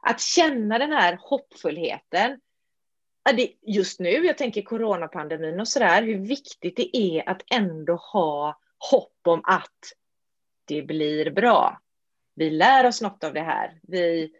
att 0.00 0.20
känna 0.20 0.78
den 0.78 0.92
här 0.92 1.18
hoppfullheten. 1.20 2.40
Just 3.62 4.00
nu, 4.00 4.10
jag 4.10 4.38
tänker 4.38 4.62
coronapandemin 4.62 5.60
och 5.60 5.68
så 5.68 5.78
där, 5.78 6.02
hur 6.02 6.18
viktigt 6.18 6.76
det 6.76 6.96
är 6.96 7.28
att 7.28 7.42
ändå 7.50 7.94
ha 7.94 8.60
hopp 8.90 9.20
om 9.22 9.40
att 9.44 9.92
det 10.64 10.82
blir 10.82 11.30
bra. 11.30 11.80
Vi 12.34 12.50
lär 12.50 12.86
oss 12.86 13.02
något 13.02 13.24
av 13.24 13.34
det 13.34 13.42
här. 13.42 13.78
Vi, 13.82 14.32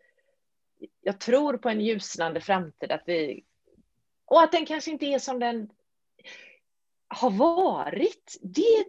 jag 1.00 1.20
tror 1.20 1.56
på 1.56 1.68
en 1.68 1.80
ljusnande 1.80 2.40
framtid, 2.40 2.92
att 2.92 3.02
vi, 3.06 3.44
och 4.24 4.42
att 4.42 4.52
den 4.52 4.66
kanske 4.66 4.90
inte 4.90 5.06
är 5.06 5.18
som 5.18 5.38
den 5.40 5.70
har 7.08 7.30
varit. 7.30 8.36
Det, 8.42 8.84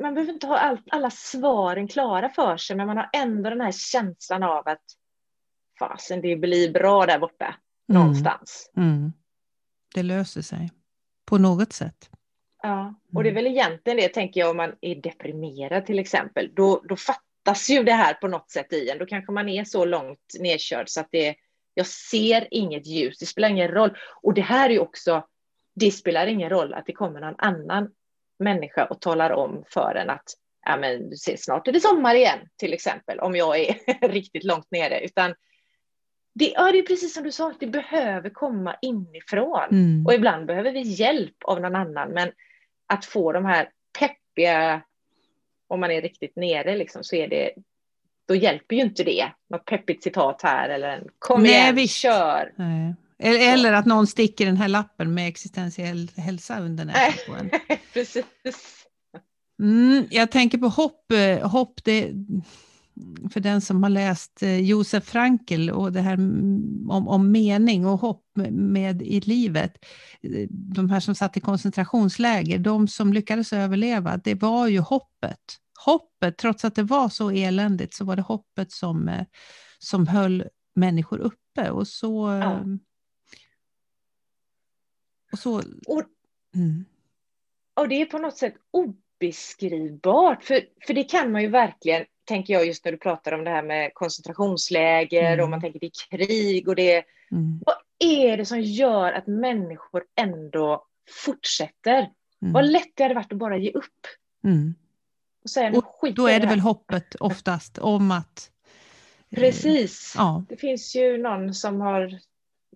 man 0.00 0.14
behöver 0.14 0.32
inte 0.32 0.46
ha 0.46 0.58
all, 0.58 0.78
alla 0.90 1.10
svaren 1.10 1.88
klara 1.88 2.28
för 2.28 2.56
sig, 2.56 2.76
men 2.76 2.86
man 2.86 2.96
har 2.96 3.10
ändå 3.12 3.50
den 3.50 3.60
här 3.60 3.72
känslan 3.72 4.42
av 4.42 4.68
att 4.68 4.84
fasen, 5.78 6.20
det 6.20 6.36
blir 6.36 6.72
bra 6.72 7.06
där 7.06 7.18
borta 7.18 7.44
mm. 7.44 8.02
någonstans. 8.02 8.70
Mm. 8.76 9.12
Det 9.94 10.02
löser 10.02 10.42
sig 10.42 10.70
på 11.24 11.38
något 11.38 11.72
sätt. 11.72 12.10
Ja, 12.62 12.94
och 13.14 13.22
det 13.22 13.28
är 13.28 13.32
mm. 13.32 13.44
väl 13.44 13.52
egentligen 13.52 13.96
det, 13.96 14.08
tänker 14.08 14.40
jag, 14.40 14.50
om 14.50 14.56
man 14.56 14.72
är 14.80 14.94
deprimerad 14.94 15.86
till 15.86 15.98
exempel. 15.98 16.50
Då, 16.54 16.82
då 16.88 16.96
fattas 16.96 17.70
ju 17.70 17.84
det 17.84 17.92
här 17.92 18.14
på 18.14 18.28
något 18.28 18.50
sätt 18.50 18.72
i 18.72 18.90
en. 18.90 18.98
Då 18.98 19.06
kanske 19.06 19.32
man 19.32 19.48
är 19.48 19.64
så 19.64 19.84
långt 19.84 20.34
nedkörd 20.40 20.88
så 20.88 21.00
att 21.00 21.08
det, 21.10 21.34
jag 21.74 21.86
ser 21.86 22.48
inget 22.50 22.86
ljus, 22.86 23.18
det 23.18 23.26
spelar 23.26 23.48
ingen 23.48 23.68
roll. 23.68 23.96
Och 24.22 24.34
det 24.34 24.42
här 24.42 24.70
är 24.70 24.72
ju 24.72 24.78
också 24.78 25.26
det 25.74 25.90
spelar 25.90 26.26
ingen 26.26 26.50
roll 26.50 26.74
att 26.74 26.86
det 26.86 26.92
kommer 26.92 27.20
någon 27.20 27.34
annan 27.38 27.90
människa 28.38 28.84
och 28.84 29.00
talar 29.00 29.30
om 29.30 29.64
för 29.68 29.94
en 29.94 30.10
att 30.10 30.34
ja, 30.64 30.76
men, 30.76 31.10
du 31.10 31.16
ser, 31.16 31.36
snart 31.36 31.68
är 31.68 31.72
det 31.72 31.80
sommar 31.80 32.14
igen, 32.14 32.38
till 32.56 32.72
exempel, 32.72 33.20
om 33.20 33.36
jag 33.36 33.58
är 33.58 34.08
riktigt 34.08 34.44
långt 34.44 34.70
nere. 34.70 35.04
Utan 35.04 35.34
det, 36.34 36.52
ja, 36.56 36.72
det 36.72 36.78
är 36.78 36.82
precis 36.82 37.14
som 37.14 37.24
du 37.24 37.32
sa, 37.32 37.52
det 37.60 37.66
behöver 37.66 38.30
komma 38.30 38.76
inifrån. 38.82 39.68
Mm. 39.70 40.06
Och 40.06 40.14
ibland 40.14 40.46
behöver 40.46 40.72
vi 40.72 40.80
hjälp 40.80 41.36
av 41.44 41.60
någon 41.60 41.76
annan, 41.76 42.10
men 42.10 42.32
att 42.86 43.04
få 43.04 43.32
de 43.32 43.44
här 43.44 43.70
peppiga, 43.98 44.82
om 45.66 45.80
man 45.80 45.90
är 45.90 46.02
riktigt 46.02 46.36
nere, 46.36 46.76
liksom, 46.76 47.04
så 47.04 47.16
är 47.16 47.28
det, 47.28 47.52
då 48.28 48.34
hjälper 48.34 48.76
ju 48.76 48.82
inte 48.82 49.04
det. 49.04 49.32
Något 49.48 49.64
peppigt 49.64 50.02
citat 50.02 50.42
här 50.42 50.68
eller 50.68 50.88
en 50.88 51.08
kom 51.18 51.42
Nej, 51.42 51.50
igen, 51.50 51.74
vi 51.74 51.88
kör. 51.88 52.52
Nej. 52.56 52.94
Eller 53.18 53.72
att 53.72 53.86
någon 53.86 54.06
sticker 54.06 54.46
den 54.46 54.56
här 54.56 54.68
lappen 54.68 55.14
med 55.14 55.28
existentiell 55.28 56.10
hälsa 56.16 56.60
under 56.60 56.84
näsan 56.84 57.12
på 57.26 57.34
en. 57.34 57.50
Precis. 57.92 58.24
Mm, 59.62 60.06
jag 60.10 60.30
tänker 60.30 60.58
på 60.58 60.68
hopp. 60.68 61.12
Eh, 61.12 61.50
hopp 61.50 61.84
det, 61.84 62.12
för 63.32 63.40
den 63.40 63.60
som 63.60 63.82
har 63.82 63.90
läst 63.90 64.42
eh, 64.42 64.60
Josef 64.60 65.04
Frankel 65.04 65.70
och 65.70 65.92
det 65.92 66.00
här 66.00 66.14
om, 66.88 67.08
om 67.08 67.30
mening 67.30 67.86
och 67.86 68.00
hopp 68.00 68.24
med 68.50 69.02
i 69.02 69.20
livet. 69.20 69.84
De 70.50 70.90
här 70.90 71.00
som 71.00 71.14
satt 71.14 71.36
i 71.36 71.40
koncentrationsläger, 71.40 72.58
de 72.58 72.88
som 72.88 73.12
lyckades 73.12 73.52
överleva, 73.52 74.16
det 74.16 74.34
var 74.34 74.66
ju 74.68 74.78
hoppet. 74.78 75.40
Hoppet, 75.84 76.38
trots 76.38 76.64
att 76.64 76.74
det 76.74 76.82
var 76.82 77.08
så 77.08 77.30
eländigt, 77.30 77.94
så 77.94 78.04
var 78.04 78.16
det 78.16 78.22
hoppet 78.22 78.72
som, 78.72 79.08
eh, 79.08 79.26
som 79.78 80.06
höll 80.06 80.44
människor 80.74 81.18
uppe. 81.18 81.70
Och 81.70 81.88
så, 81.88 82.40
ja. 82.42 82.64
Och, 85.34 85.38
så, 85.38 85.56
och, 85.86 86.02
mm. 86.54 86.84
och 87.74 87.88
det 87.88 87.94
är 87.94 88.06
på 88.06 88.18
något 88.18 88.36
sätt 88.36 88.54
obeskrivbart, 88.70 90.44
för, 90.44 90.60
för 90.86 90.94
det 90.94 91.04
kan 91.04 91.32
man 91.32 91.42
ju 91.42 91.48
verkligen, 91.48 92.04
tänker 92.24 92.54
jag 92.54 92.66
just 92.66 92.84
när 92.84 92.92
du 92.92 92.98
pratar 92.98 93.32
om 93.32 93.44
det 93.44 93.50
här 93.50 93.62
med 93.62 93.94
koncentrationsläger 93.94 95.32
mm. 95.32 95.44
och 95.44 95.50
man 95.50 95.60
tänker 95.60 95.80
det 95.80 95.86
är 95.86 96.16
krig 96.16 96.68
och 96.68 96.76
det 96.76 97.04
mm. 97.30 97.60
Vad 97.66 97.76
är 97.98 98.36
det 98.36 98.46
som 98.46 98.60
gör 98.60 99.12
att 99.12 99.26
människor 99.26 100.04
ändå 100.16 100.86
fortsätter? 101.24 101.98
Mm. 102.42 102.52
Vad 102.52 102.66
lätt 102.66 102.92
det 102.94 103.02
hade 103.02 103.14
varit 103.14 103.32
att 103.32 103.38
bara 103.38 103.56
ge 103.56 103.70
upp. 103.70 104.06
Mm. 104.44 104.74
Och 105.44 105.50
säga, 105.50 105.72
och 106.00 106.12
då 106.14 106.26
är 106.26 106.32
det, 106.32 106.46
det 106.46 106.50
väl 106.50 106.60
hoppet 106.60 107.14
oftast 107.14 107.78
om 107.78 108.10
att... 108.10 108.50
Eh, 109.30 109.40
Precis. 109.40 110.14
Ja. 110.16 110.44
Det 110.48 110.56
finns 110.56 110.96
ju 110.96 111.18
någon 111.18 111.54
som 111.54 111.80
har 111.80 112.18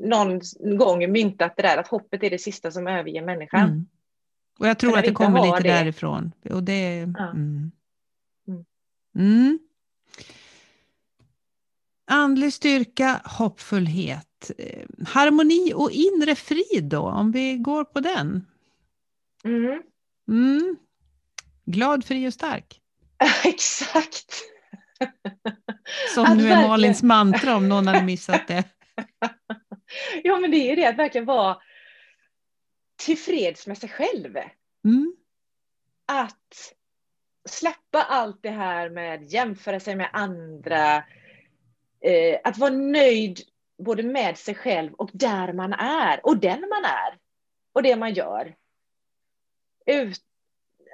någon 0.01 0.41
gång 0.79 1.13
myntat 1.13 1.57
det 1.57 1.63
där 1.63 1.77
att 1.77 1.89
hoppet 1.89 2.23
är 2.23 2.31
det 2.31 2.39
sista 2.39 2.71
som 2.71 2.87
överger 2.87 3.23
människan. 3.23 3.61
Mm. 3.69 3.87
Och 4.59 4.67
jag 4.69 4.79
tror 4.79 4.91
För 4.91 4.99
att 4.99 5.05
det 5.05 5.13
kommer 5.13 5.43
lite 5.43 5.57
det- 5.63 5.69
därifrån. 5.69 6.33
Och 6.51 6.63
det, 6.63 6.95
Ja. 7.19 7.31
mm. 7.31 7.71
Mm. 8.49 8.65
Mm. 9.19 9.59
Andlig 12.11 12.53
styrka, 12.53 13.21
hoppfullhet, 13.25 14.51
eh, 14.59 14.85
harmoni 15.07 15.73
och 15.75 15.91
inre 15.91 16.35
frid 16.35 16.85
då, 16.85 17.01
om 17.01 17.33
vi 17.33 17.57
går 17.57 17.85
på 17.85 18.01
den. 18.01 18.47
Mm. 19.45 19.83
Mm. 20.29 20.77
Glad, 21.65 22.05
fri 22.05 22.29
och 22.29 22.35
stark. 22.35 22.81
Exakt. 23.45 24.35
Som 26.15 26.37
nu 26.37 26.49
är 26.49 26.69
Malins 26.69 27.03
mantra 27.03 27.57
om 27.57 27.69
någon 27.69 27.87
hade 27.87 28.05
missat 28.05 28.49
det. 28.49 28.65
Ja, 30.25 30.41
men 30.41 30.51
det 30.51 30.57
är 30.57 30.69
ju 30.69 30.77
det 30.77 30.87
att 30.87 30.99
verkligen 30.99 31.25
vara 31.25 31.63
tillfreds 32.97 33.67
med 33.67 33.79
sig 33.79 33.89
själv. 33.89 34.37
Mm. 34.85 35.17
Att 36.07 36.75
släppa 37.49 38.03
allt 38.03 38.43
det 38.43 38.51
här 38.51 38.91
med 38.91 39.33
jämföra 39.33 39.81
sig 39.81 39.97
med 39.97 40.11
andra. 40.13 40.97
Eh, 42.01 42.41
att 42.45 42.59
vara 42.59 42.71
nöjd 42.71 43.41
både 43.79 44.03
med 44.03 44.39
sig 44.39 44.55
själv 44.55 44.93
och 44.95 45.11
där 45.13 45.53
man 45.53 45.73
är 45.73 46.27
och 46.27 46.37
den 46.37 46.61
man 46.61 46.85
är. 46.85 47.19
Och 47.73 47.83
det 47.83 47.97
man 47.97 48.15
gör. 48.15 48.55
Ut, 49.87 50.21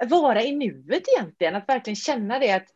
vara 0.07 0.42
i 0.42 0.57
nuet 0.57 1.02
egentligen, 1.09 1.54
att 1.54 1.68
verkligen 1.68 1.96
känna 1.96 2.38
det 2.38 2.52
att 2.52 2.68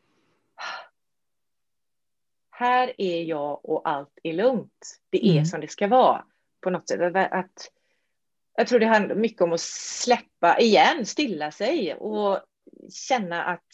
här 2.59 2.93
är 2.99 3.23
jag 3.23 3.65
och 3.65 3.89
allt 3.89 4.19
är 4.23 4.33
lugnt. 4.33 5.01
Det 5.11 5.27
är 5.27 5.33
Mm. 5.33 5.45
som 5.45 5.61
det 5.61 5.69
ska 5.69 5.87
vara 5.87 6.25
på 6.61 6.71
något 6.71 6.89
sätt. 6.89 7.17
Att, 7.17 7.71
jag 8.57 8.67
tror 8.67 8.81
det 8.81 8.87
handlar 8.87 9.15
mycket 9.15 9.43
om 9.43 9.53
att 9.53 9.61
släppa 9.61 10.59
igen, 10.59 11.07
stilla 11.07 11.51
sig 11.51 11.95
och 11.95 12.41
känna 12.93 13.45
att 13.45 13.67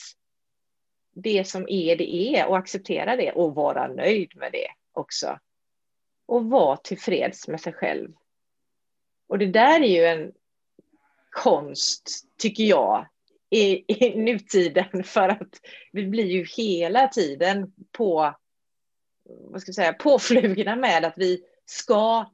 det 1.14 1.44
som 1.44 1.66
är, 1.68 1.96
det 1.96 2.14
är 2.14 2.46
och 2.46 2.58
acceptera 2.58 3.16
det 3.16 3.32
och 3.32 3.54
vara 3.54 3.88
nöjd 3.88 4.36
med 4.36 4.52
det 4.52 4.68
också. 4.92 5.38
Och 6.26 6.44
vara 6.44 6.76
tillfreds 6.76 7.48
med 7.48 7.60
sig 7.60 7.72
själv. 7.72 8.12
Och 9.26 9.38
det 9.38 9.46
där 9.46 9.80
är 9.80 9.88
ju 9.88 10.04
en 10.04 10.32
konst, 11.30 12.24
tycker 12.38 12.64
jag, 12.64 13.06
i, 13.50 13.84
i 13.92 14.16
nutiden 14.16 15.04
för 15.04 15.28
att 15.28 15.60
vi 15.92 16.06
blir 16.06 16.26
ju 16.26 16.44
hela 16.56 17.08
tiden 17.08 17.72
på, 17.92 18.34
vad 19.24 19.60
ska 19.60 19.68
jag 19.68 19.74
säga, 19.74 19.92
påflugna 19.92 20.76
med 20.76 21.04
att 21.04 21.14
vi 21.16 21.44
ska 21.64 22.30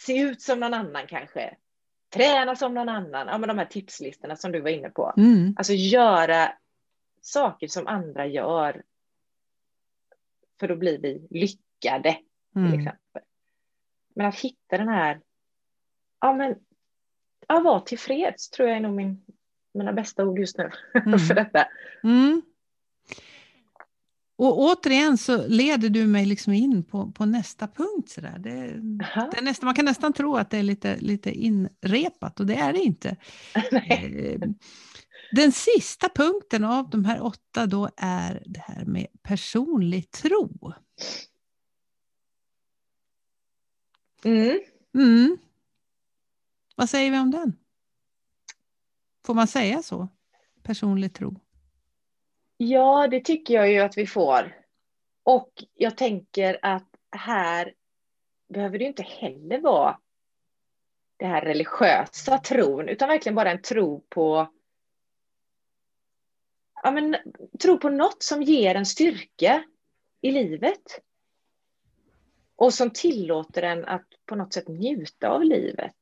se 0.00 0.18
ut 0.20 0.42
som 0.42 0.60
någon 0.60 0.74
annan 0.74 1.06
kanske. 1.06 1.56
Träna 2.10 2.56
som 2.56 2.74
någon 2.74 2.88
annan. 2.88 3.26
Ja, 3.28 3.38
men 3.38 3.48
de 3.48 3.58
här 3.58 3.66
tipslistorna 3.66 4.36
som 4.36 4.52
du 4.52 4.60
var 4.60 4.70
inne 4.70 4.90
på. 4.90 5.14
Mm. 5.16 5.54
Alltså 5.58 5.72
göra 5.72 6.52
saker 7.20 7.68
som 7.68 7.86
andra 7.86 8.26
gör. 8.26 8.82
För 10.60 10.68
då 10.68 10.76
blir 10.76 10.98
vi 10.98 11.26
lyckade 11.30 12.12
till 12.52 12.62
Mm. 12.62 12.72
exempel. 12.80 13.22
Men 14.14 14.26
att 14.26 14.38
hitta 14.40 14.78
den 14.78 14.88
här, 14.88 15.20
ja 16.20 16.32
men, 16.32 16.54
ja, 17.48 17.60
vara 17.60 17.80
tillfreds 17.80 18.50
tror 18.50 18.68
jag 18.68 18.76
är 18.76 18.80
nog 18.80 18.92
min, 18.94 19.24
mina 19.72 19.92
bästa 19.92 20.24
ord 20.24 20.38
just 20.38 20.58
nu 20.58 20.70
Mm. 20.94 21.18
för 21.18 21.34
detta. 21.34 21.68
Och 24.44 24.58
återigen 24.58 25.18
så 25.18 25.46
leder 25.46 25.88
du 25.88 26.06
mig 26.06 26.26
liksom 26.26 26.52
in 26.52 26.84
på, 26.84 27.12
på 27.12 27.24
nästa 27.26 27.68
punkt. 27.68 28.10
Så 28.10 28.20
där. 28.20 28.38
Det, 28.38 28.50
det 29.30 29.38
är 29.38 29.42
nästan, 29.42 29.66
man 29.66 29.74
kan 29.74 29.84
nästan 29.84 30.12
tro 30.12 30.36
att 30.36 30.50
det 30.50 30.58
är 30.58 30.62
lite, 30.62 30.96
lite 30.96 31.30
inrepat 31.30 32.40
och 32.40 32.46
det 32.46 32.54
är 32.54 32.72
det 32.72 32.80
inte. 32.80 33.16
Eh, 33.90 34.40
Den 35.32 35.52
sista 35.52 36.08
punkten 36.08 36.64
av 36.64 36.90
de 36.90 37.04
här 37.04 37.22
åtta 37.22 37.66
då 37.66 37.90
är 37.96 38.42
det 38.46 38.60
här 38.60 38.84
med 38.84 39.06
personlig 39.22 40.10
tro. 40.10 40.72
Mm. 44.24 44.60
Mm. 44.94 45.38
Vad 46.76 46.90
säger 46.90 47.10
vi 47.10 47.18
om 47.18 47.30
den? 47.30 47.56
Får 49.26 49.34
man 49.34 49.46
säga 49.46 49.82
så? 49.82 50.08
Personlig 50.62 51.14
tro. 51.14 51.43
Ja, 52.56 53.08
det 53.08 53.20
tycker 53.20 53.54
jag 53.54 53.70
ju 53.70 53.78
att 53.78 53.98
vi 53.98 54.06
får. 54.06 54.64
Och 55.22 55.64
jag 55.74 55.96
tänker 55.96 56.58
att 56.62 56.88
här 57.16 57.74
behöver 58.48 58.78
det 58.78 58.84
ju 58.84 58.88
inte 58.88 59.02
heller 59.02 59.60
vara 59.60 59.98
det 61.16 61.26
här 61.26 61.40
religiösa 61.40 62.38
tron, 62.38 62.88
utan 62.88 63.08
verkligen 63.08 63.34
bara 63.34 63.50
en 63.50 63.62
tro 63.62 64.00
på 64.08 64.48
ja, 66.82 66.90
men, 66.90 67.16
tro 67.62 67.78
på 67.78 67.88
något 67.88 68.22
som 68.22 68.42
ger 68.42 68.74
en 68.74 68.86
styrka 68.86 69.64
i 70.20 70.30
livet. 70.30 71.00
Och 72.56 72.74
som 72.74 72.90
tillåter 72.90 73.62
en 73.62 73.84
att 73.84 74.06
på 74.26 74.34
något 74.34 74.52
sätt 74.52 74.68
njuta 74.68 75.28
av 75.28 75.44
livet. 75.44 75.96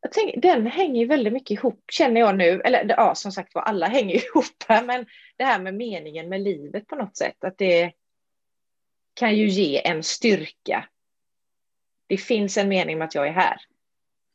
Jag 0.00 0.12
tänker, 0.12 0.40
den 0.40 0.66
hänger 0.66 1.00
ju 1.00 1.06
väldigt 1.06 1.32
mycket 1.32 1.50
ihop, 1.50 1.84
känner 1.92 2.20
jag 2.20 2.36
nu. 2.36 2.60
Eller 2.60 2.84
ja, 2.88 3.14
som 3.14 3.32
sagt 3.32 3.54
var, 3.54 3.62
alla 3.62 3.86
hänger 3.88 4.14
ihop 4.14 4.64
här, 4.68 4.84
men 4.84 5.06
det 5.36 5.44
här 5.44 5.60
med 5.60 5.74
meningen 5.74 6.28
med 6.28 6.40
livet 6.40 6.86
på 6.86 6.96
något 6.96 7.16
sätt, 7.16 7.44
att 7.44 7.58
det 7.58 7.92
kan 9.14 9.36
ju 9.36 9.48
ge 9.48 9.86
en 9.86 10.02
styrka. 10.02 10.88
Det 12.06 12.16
finns 12.16 12.56
en 12.56 12.68
mening 12.68 12.98
med 12.98 13.04
att 13.04 13.14
jag 13.14 13.28
är 13.28 13.32
här. 13.32 13.60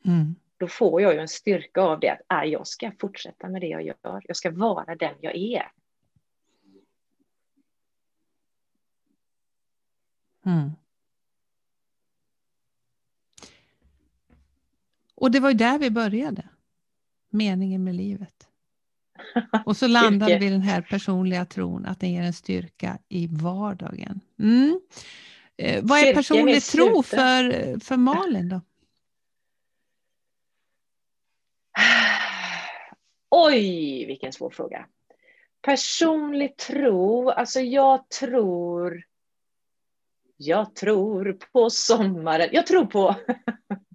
Mm. 0.06 0.36
Då 0.58 0.68
får 0.68 1.02
jag 1.02 1.14
ju 1.14 1.20
en 1.20 1.28
styrka 1.28 1.82
av 1.82 2.00
det 2.00 2.10
att 2.10 2.22
ah, 2.28 2.44
jag 2.44 2.68
ska 2.68 2.92
fortsätta 3.00 3.50
med 3.50 3.62
det 3.62 3.68
jag 3.68 3.82
gör. 3.82 4.22
Jag 4.24 4.38
ska 4.38 4.52
vara 4.52 4.96
den 4.96 5.16
jag 5.22 5.36
är. 5.36 5.72
Mm. 10.46 10.72
Och 15.16 15.32
det 15.32 15.40
var 15.40 15.50
ju 15.50 15.56
där 15.56 15.80
vi 15.80 15.92
började. 15.92 16.50
Meningen 17.30 17.84
med 17.84 17.96
livet. 17.96 18.48
Och 19.66 19.78
så 19.78 19.88
landade 19.88 20.40
vi 20.40 20.46
i 20.46 20.50
den 20.50 20.62
här 20.62 20.82
personliga 20.82 21.46
tron 21.46 21.86
att 21.86 22.00
den 22.00 22.12
ger 22.12 22.22
en 22.22 22.34
styrka 22.34 22.98
i 23.10 23.28
vardagen. 23.28 24.22
Mm. 24.40 24.80
Eh, 25.58 25.84
vad 25.84 26.00
är 26.00 26.14
personlig 26.14 26.64
tro 26.64 27.04
för, 27.04 27.80
för 27.80 27.98
Malin 27.98 28.50
då? 28.50 28.62
Oj, 33.30 34.06
vilken 34.06 34.34
svår 34.34 34.50
fråga. 34.50 34.86
Personlig 35.62 36.58
tro, 36.58 37.30
alltså 37.30 37.60
jag 37.60 38.10
tror... 38.10 39.04
Jag 40.38 40.76
tror 40.76 41.40
på 41.54 41.70
sommaren. 41.70 42.50
Jag 42.52 42.68
tror 42.68 42.86
på 42.86 43.16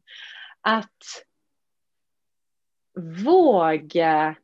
att 0.60 1.24
våga... 3.24 4.36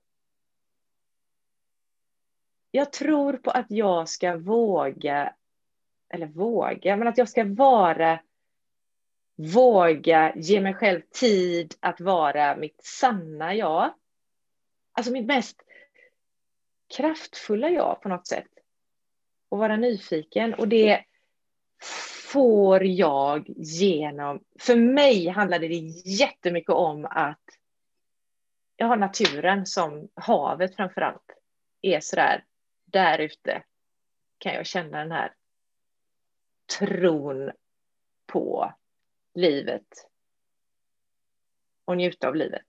Jag 2.70 2.92
tror 2.92 3.32
på 3.32 3.50
att 3.50 3.66
jag 3.68 4.08
ska 4.08 4.36
våga, 4.36 5.34
eller 6.08 6.26
våga, 6.26 6.96
men 6.96 7.08
att 7.08 7.18
jag 7.18 7.28
ska 7.28 7.44
vara 7.44 8.20
våga 9.36 10.32
ge 10.36 10.60
mig 10.60 10.74
själv 10.74 11.00
tid 11.10 11.74
att 11.80 12.00
vara 12.00 12.56
mitt 12.56 12.84
sanna 12.84 13.54
jag. 13.54 13.94
Alltså 14.92 15.12
mitt 15.12 15.26
mest 15.26 15.62
kraftfulla 16.96 17.70
jag 17.70 18.02
på 18.02 18.08
något 18.08 18.26
sätt. 18.26 18.50
Och 19.48 19.58
vara 19.58 19.76
nyfiken. 19.76 20.54
Och 20.54 20.68
det 20.68 21.04
får 22.26 22.84
jag 22.84 23.44
genom... 23.56 24.44
För 24.58 24.76
mig 24.76 25.28
handlade 25.28 25.68
det 25.68 25.74
jättemycket 26.04 26.70
om 26.70 27.04
att 27.04 27.58
jag 28.76 28.86
har 28.86 28.96
naturen 28.96 29.66
som 29.66 30.08
havet 30.14 30.76
framför 30.76 31.00
allt. 31.00 31.30
Är 31.82 32.00
sådär, 32.00 32.44
där 32.84 33.18
ute 33.18 33.62
kan 34.38 34.54
jag 34.54 34.66
känna 34.66 34.98
den 34.98 35.12
här 35.12 35.34
tron 36.78 37.50
på 38.26 38.72
livet 39.34 40.08
och 41.84 41.96
njuta 41.96 42.28
av 42.28 42.34
livet. 42.34 42.66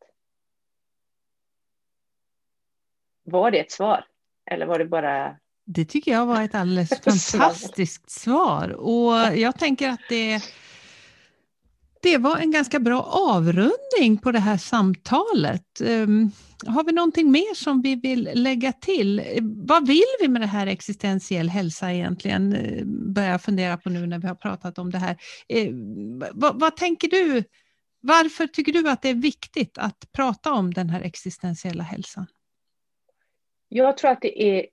Var 3.23 3.51
det 3.51 3.59
ett 3.59 3.71
svar? 3.71 4.05
Eller 4.45 4.65
var 4.65 4.79
det 4.79 4.86
bara... 4.86 5.39
Det 5.70 5.86
tycker 5.86 6.11
jag 6.11 6.26
var 6.26 6.41
ett 6.41 6.55
alldeles 6.55 6.89
fantastiskt 7.32 8.09
svar. 8.09 8.70
Och 8.70 9.38
jag 9.38 9.59
tänker 9.59 9.89
att 9.89 10.01
det 10.09 10.41
Det 12.01 12.18
var 12.18 12.38
en 12.38 12.51
ganska 12.51 12.80
bra 12.80 13.01
avrundning 13.01 14.18
på 14.24 14.32
det 14.32 14.39
här 14.39 14.57
samtalet. 14.57 15.82
Um, 15.82 16.32
har 16.68 16.84
vi 16.84 16.91
någonting 16.91 17.32
mer 17.32 17.55
som 17.55 17.82
vi 17.82 17.95
vill 17.95 18.30
lägga 18.34 18.74
till? 18.74 19.22
Vad 19.41 19.88
vill 19.88 20.03
vi 20.22 20.28
med 20.28 20.41
det 20.41 20.47
här 20.47 20.68
existentiell 20.68 21.49
hälsa 21.49 21.93
egentligen? 21.93 22.53
Uh, 22.53 22.86
börjar 23.13 23.38
fundera 23.38 23.78
på 23.78 23.89
nu 23.89 24.07
när 24.07 24.20
vi 24.20 24.28
har 24.28 24.36
pratat 24.36 24.78
om 24.78 24.91
det 24.91 24.97
här. 24.97 25.18
Uh, 25.55 25.74
vad, 26.34 26.59
vad 26.59 26.76
tänker 26.76 27.07
du? 27.07 27.43
Varför 28.01 28.47
tycker 28.47 28.74
du 28.74 28.89
att 28.89 29.01
det 29.01 29.09
är 29.09 29.15
viktigt 29.15 29.78
att 29.78 30.11
prata 30.11 30.53
om 30.53 30.74
den 30.74 30.89
här 30.89 31.01
existentiella 31.01 31.84
hälsan? 31.84 32.28
Jag 33.70 33.97
tror 33.97 34.11
att 34.11 34.22
det 34.22 34.43
är 34.43 34.65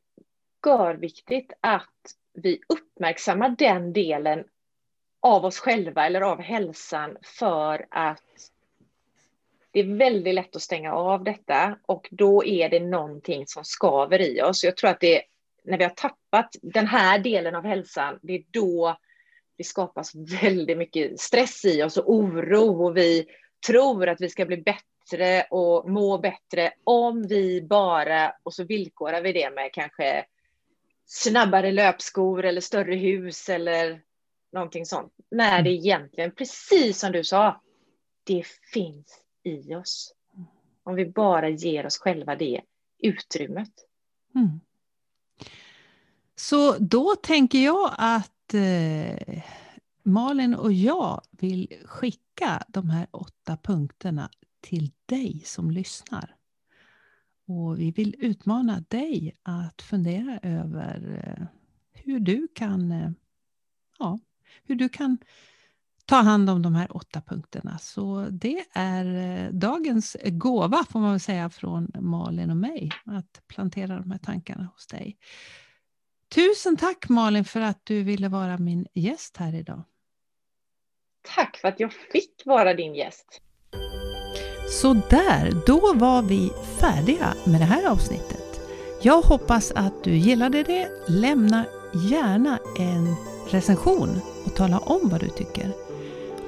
görviktigt 0.65 1.53
att 1.61 2.15
vi 2.33 2.61
uppmärksammar 2.69 3.49
den 3.59 3.93
delen 3.93 4.45
av 5.21 5.45
oss 5.45 5.59
själva 5.59 6.07
eller 6.07 6.21
av 6.21 6.41
hälsan 6.41 7.17
för 7.23 7.87
att 7.91 8.23
det 9.71 9.81
är 9.81 9.97
väldigt 9.97 10.35
lätt 10.35 10.57
att 10.57 10.63
stänga 10.63 10.93
av 10.93 11.25
detta 11.25 11.79
och 11.87 12.09
då 12.11 12.45
är 12.45 12.69
det 12.69 12.81
någonting 12.81 13.47
som 13.47 13.65
skaver 13.65 14.21
i 14.21 14.43
oss. 14.43 14.65
Jag 14.65 14.77
tror 14.77 14.91
att 14.91 15.01
det 15.01 15.17
är 15.17 15.23
när 15.65 15.79
vi 15.79 15.85
har 15.85 15.91
tappat 15.91 16.57
den 16.63 16.87
här 16.87 17.19
delen 17.19 17.55
av 17.55 17.65
hälsan, 17.65 18.19
det 18.23 18.33
är 18.33 18.45
då 18.51 18.97
det 19.57 19.65
skapas 19.65 20.15
väldigt 20.15 20.79
mycket 20.79 21.21
stress 21.21 21.65
i 21.65 21.83
oss 21.83 21.97
och 21.97 22.15
oro 22.15 22.85
och 22.85 22.97
vi 22.97 23.27
tror 23.67 24.09
att 24.09 24.21
vi 24.21 24.29
ska 24.29 24.47
bli 24.47 24.57
bättre 24.57 25.47
och 25.51 25.91
må 25.91 26.19
bättre 26.19 26.73
om 26.85 27.27
vi 27.27 27.63
bara, 27.63 28.35
och 28.43 28.55
så 28.55 28.65
villkorar 28.65 29.23
vi 29.23 29.33
det 29.33 29.51
med 29.51 29.73
kanske 29.73 30.25
snabbare 31.07 31.73
löpskor 31.73 32.45
eller 32.45 32.61
större 32.61 32.95
hus 32.95 33.49
eller 33.49 34.03
någonting 34.53 34.87
sånt. 34.87 35.13
När 35.31 35.63
det 35.63 35.71
mm. 35.71 35.81
egentligen, 35.81 36.31
precis 36.31 36.99
som 36.99 37.13
du 37.13 37.25
sa, 37.25 37.61
det 38.25 38.47
finns 38.73 39.21
i 39.43 39.75
oss. 39.75 40.15
Om 40.83 40.95
vi 40.95 41.07
bara 41.07 41.49
ger 41.49 41.87
oss 41.87 41.99
själva 41.99 42.37
det 42.37 42.61
utrymmet. 42.99 43.73
Mm. 44.35 44.61
Så 46.37 46.79
då 46.79 47.17
tänker 47.17 47.59
jag 47.59 47.95
att 47.99 48.55
eh, 48.55 49.43
Malin 50.03 50.55
och 50.55 50.73
jag 50.73 51.21
vill 51.31 51.83
skicka 51.85 52.65
de 52.69 52.91
här 52.91 53.07
åtta 53.11 53.57
punkterna 53.63 54.31
till 54.61 54.91
dig 55.07 55.43
som 55.45 55.71
lyssnar. 55.71 56.34
Och 57.47 57.81
vi 57.81 57.91
vill 57.91 58.15
utmana 58.19 58.85
dig 58.89 59.37
att 59.43 59.83
fundera 59.83 60.39
över 60.43 61.23
eh, 61.25 61.47
hur 61.93 62.21
du 62.21 62.49
kan, 62.55 62.93
eh, 62.93 63.11
ja, 63.99 64.19
hur 64.65 64.75
du 64.75 64.89
kan 64.89 65.19
ta 66.05 66.17
hand 66.17 66.51
om 66.51 66.63
de 66.63 66.75
här 66.75 66.97
åtta 66.97 67.23
punkterna. 67.27 67.79
Så 67.79 68.29
det 68.31 68.65
är 68.73 69.05
eh, 69.15 69.53
dagens 69.53 70.17
gåva 70.25 70.85
får 70.91 71.01
man 71.01 71.11
väl 71.11 71.21
säga 71.21 71.51
från 71.51 71.93
Malin 72.01 72.51
och 72.51 72.57
mig, 72.57 72.91
att 73.05 73.43
plantera 73.47 74.01
de 74.01 74.11
här 74.11 74.19
tankarna 74.19 74.69
hos 74.75 74.87
dig. 74.87 75.17
Tusen 76.29 76.77
tack 76.77 77.09
Malin 77.09 77.45
för 77.45 77.61
att 77.61 77.87
du 77.87 78.03
ville 78.03 78.29
vara 78.29 78.59
min 78.59 78.87
gäst 78.95 79.37
här 79.37 79.55
idag. 79.55 79.83
Tack 81.23 81.57
för 81.57 81.69
att 81.69 81.81
jag 81.81 81.93
fick 81.93 82.43
vara 82.45 82.75
din 82.75 82.95
gäst. 82.95 83.41
Så 84.81 84.95
där, 85.11 85.63
då 85.67 85.95
var 85.95 86.23
vi 86.23 86.53
färdiga 86.79 87.35
med 87.45 87.61
det 87.61 87.65
här 87.65 87.89
avsnittet. 87.89 88.61
Jag 89.03 89.23
hoppas 89.23 89.73
att 89.75 90.05
du 90.05 90.17
gillade 90.17 90.63
det. 90.63 90.89
Lämna 91.07 91.65
gärna 91.93 92.59
en 92.79 93.15
recension 93.51 94.21
och 94.45 94.55
tala 94.55 94.79
om 94.79 95.09
vad 95.09 95.21
du 95.21 95.29
tycker. 95.29 95.71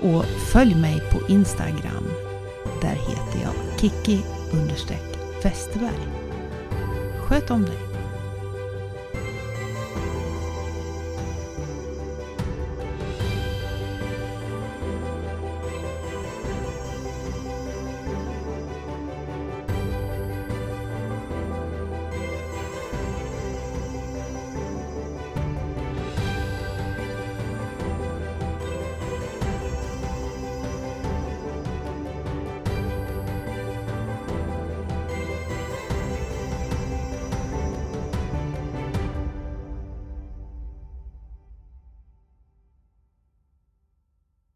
Och 0.03 0.25
följ 0.25 0.75
mig 0.75 1.03
på 1.13 1.33
Instagram. 1.33 2.09
Där 2.81 2.97
heter 3.09 3.43
jag 3.43 3.81
Kiki 3.81 4.21
Westerberg. 5.43 6.09
Sköt 7.29 7.51
om 7.51 7.65
dig. 7.65 7.86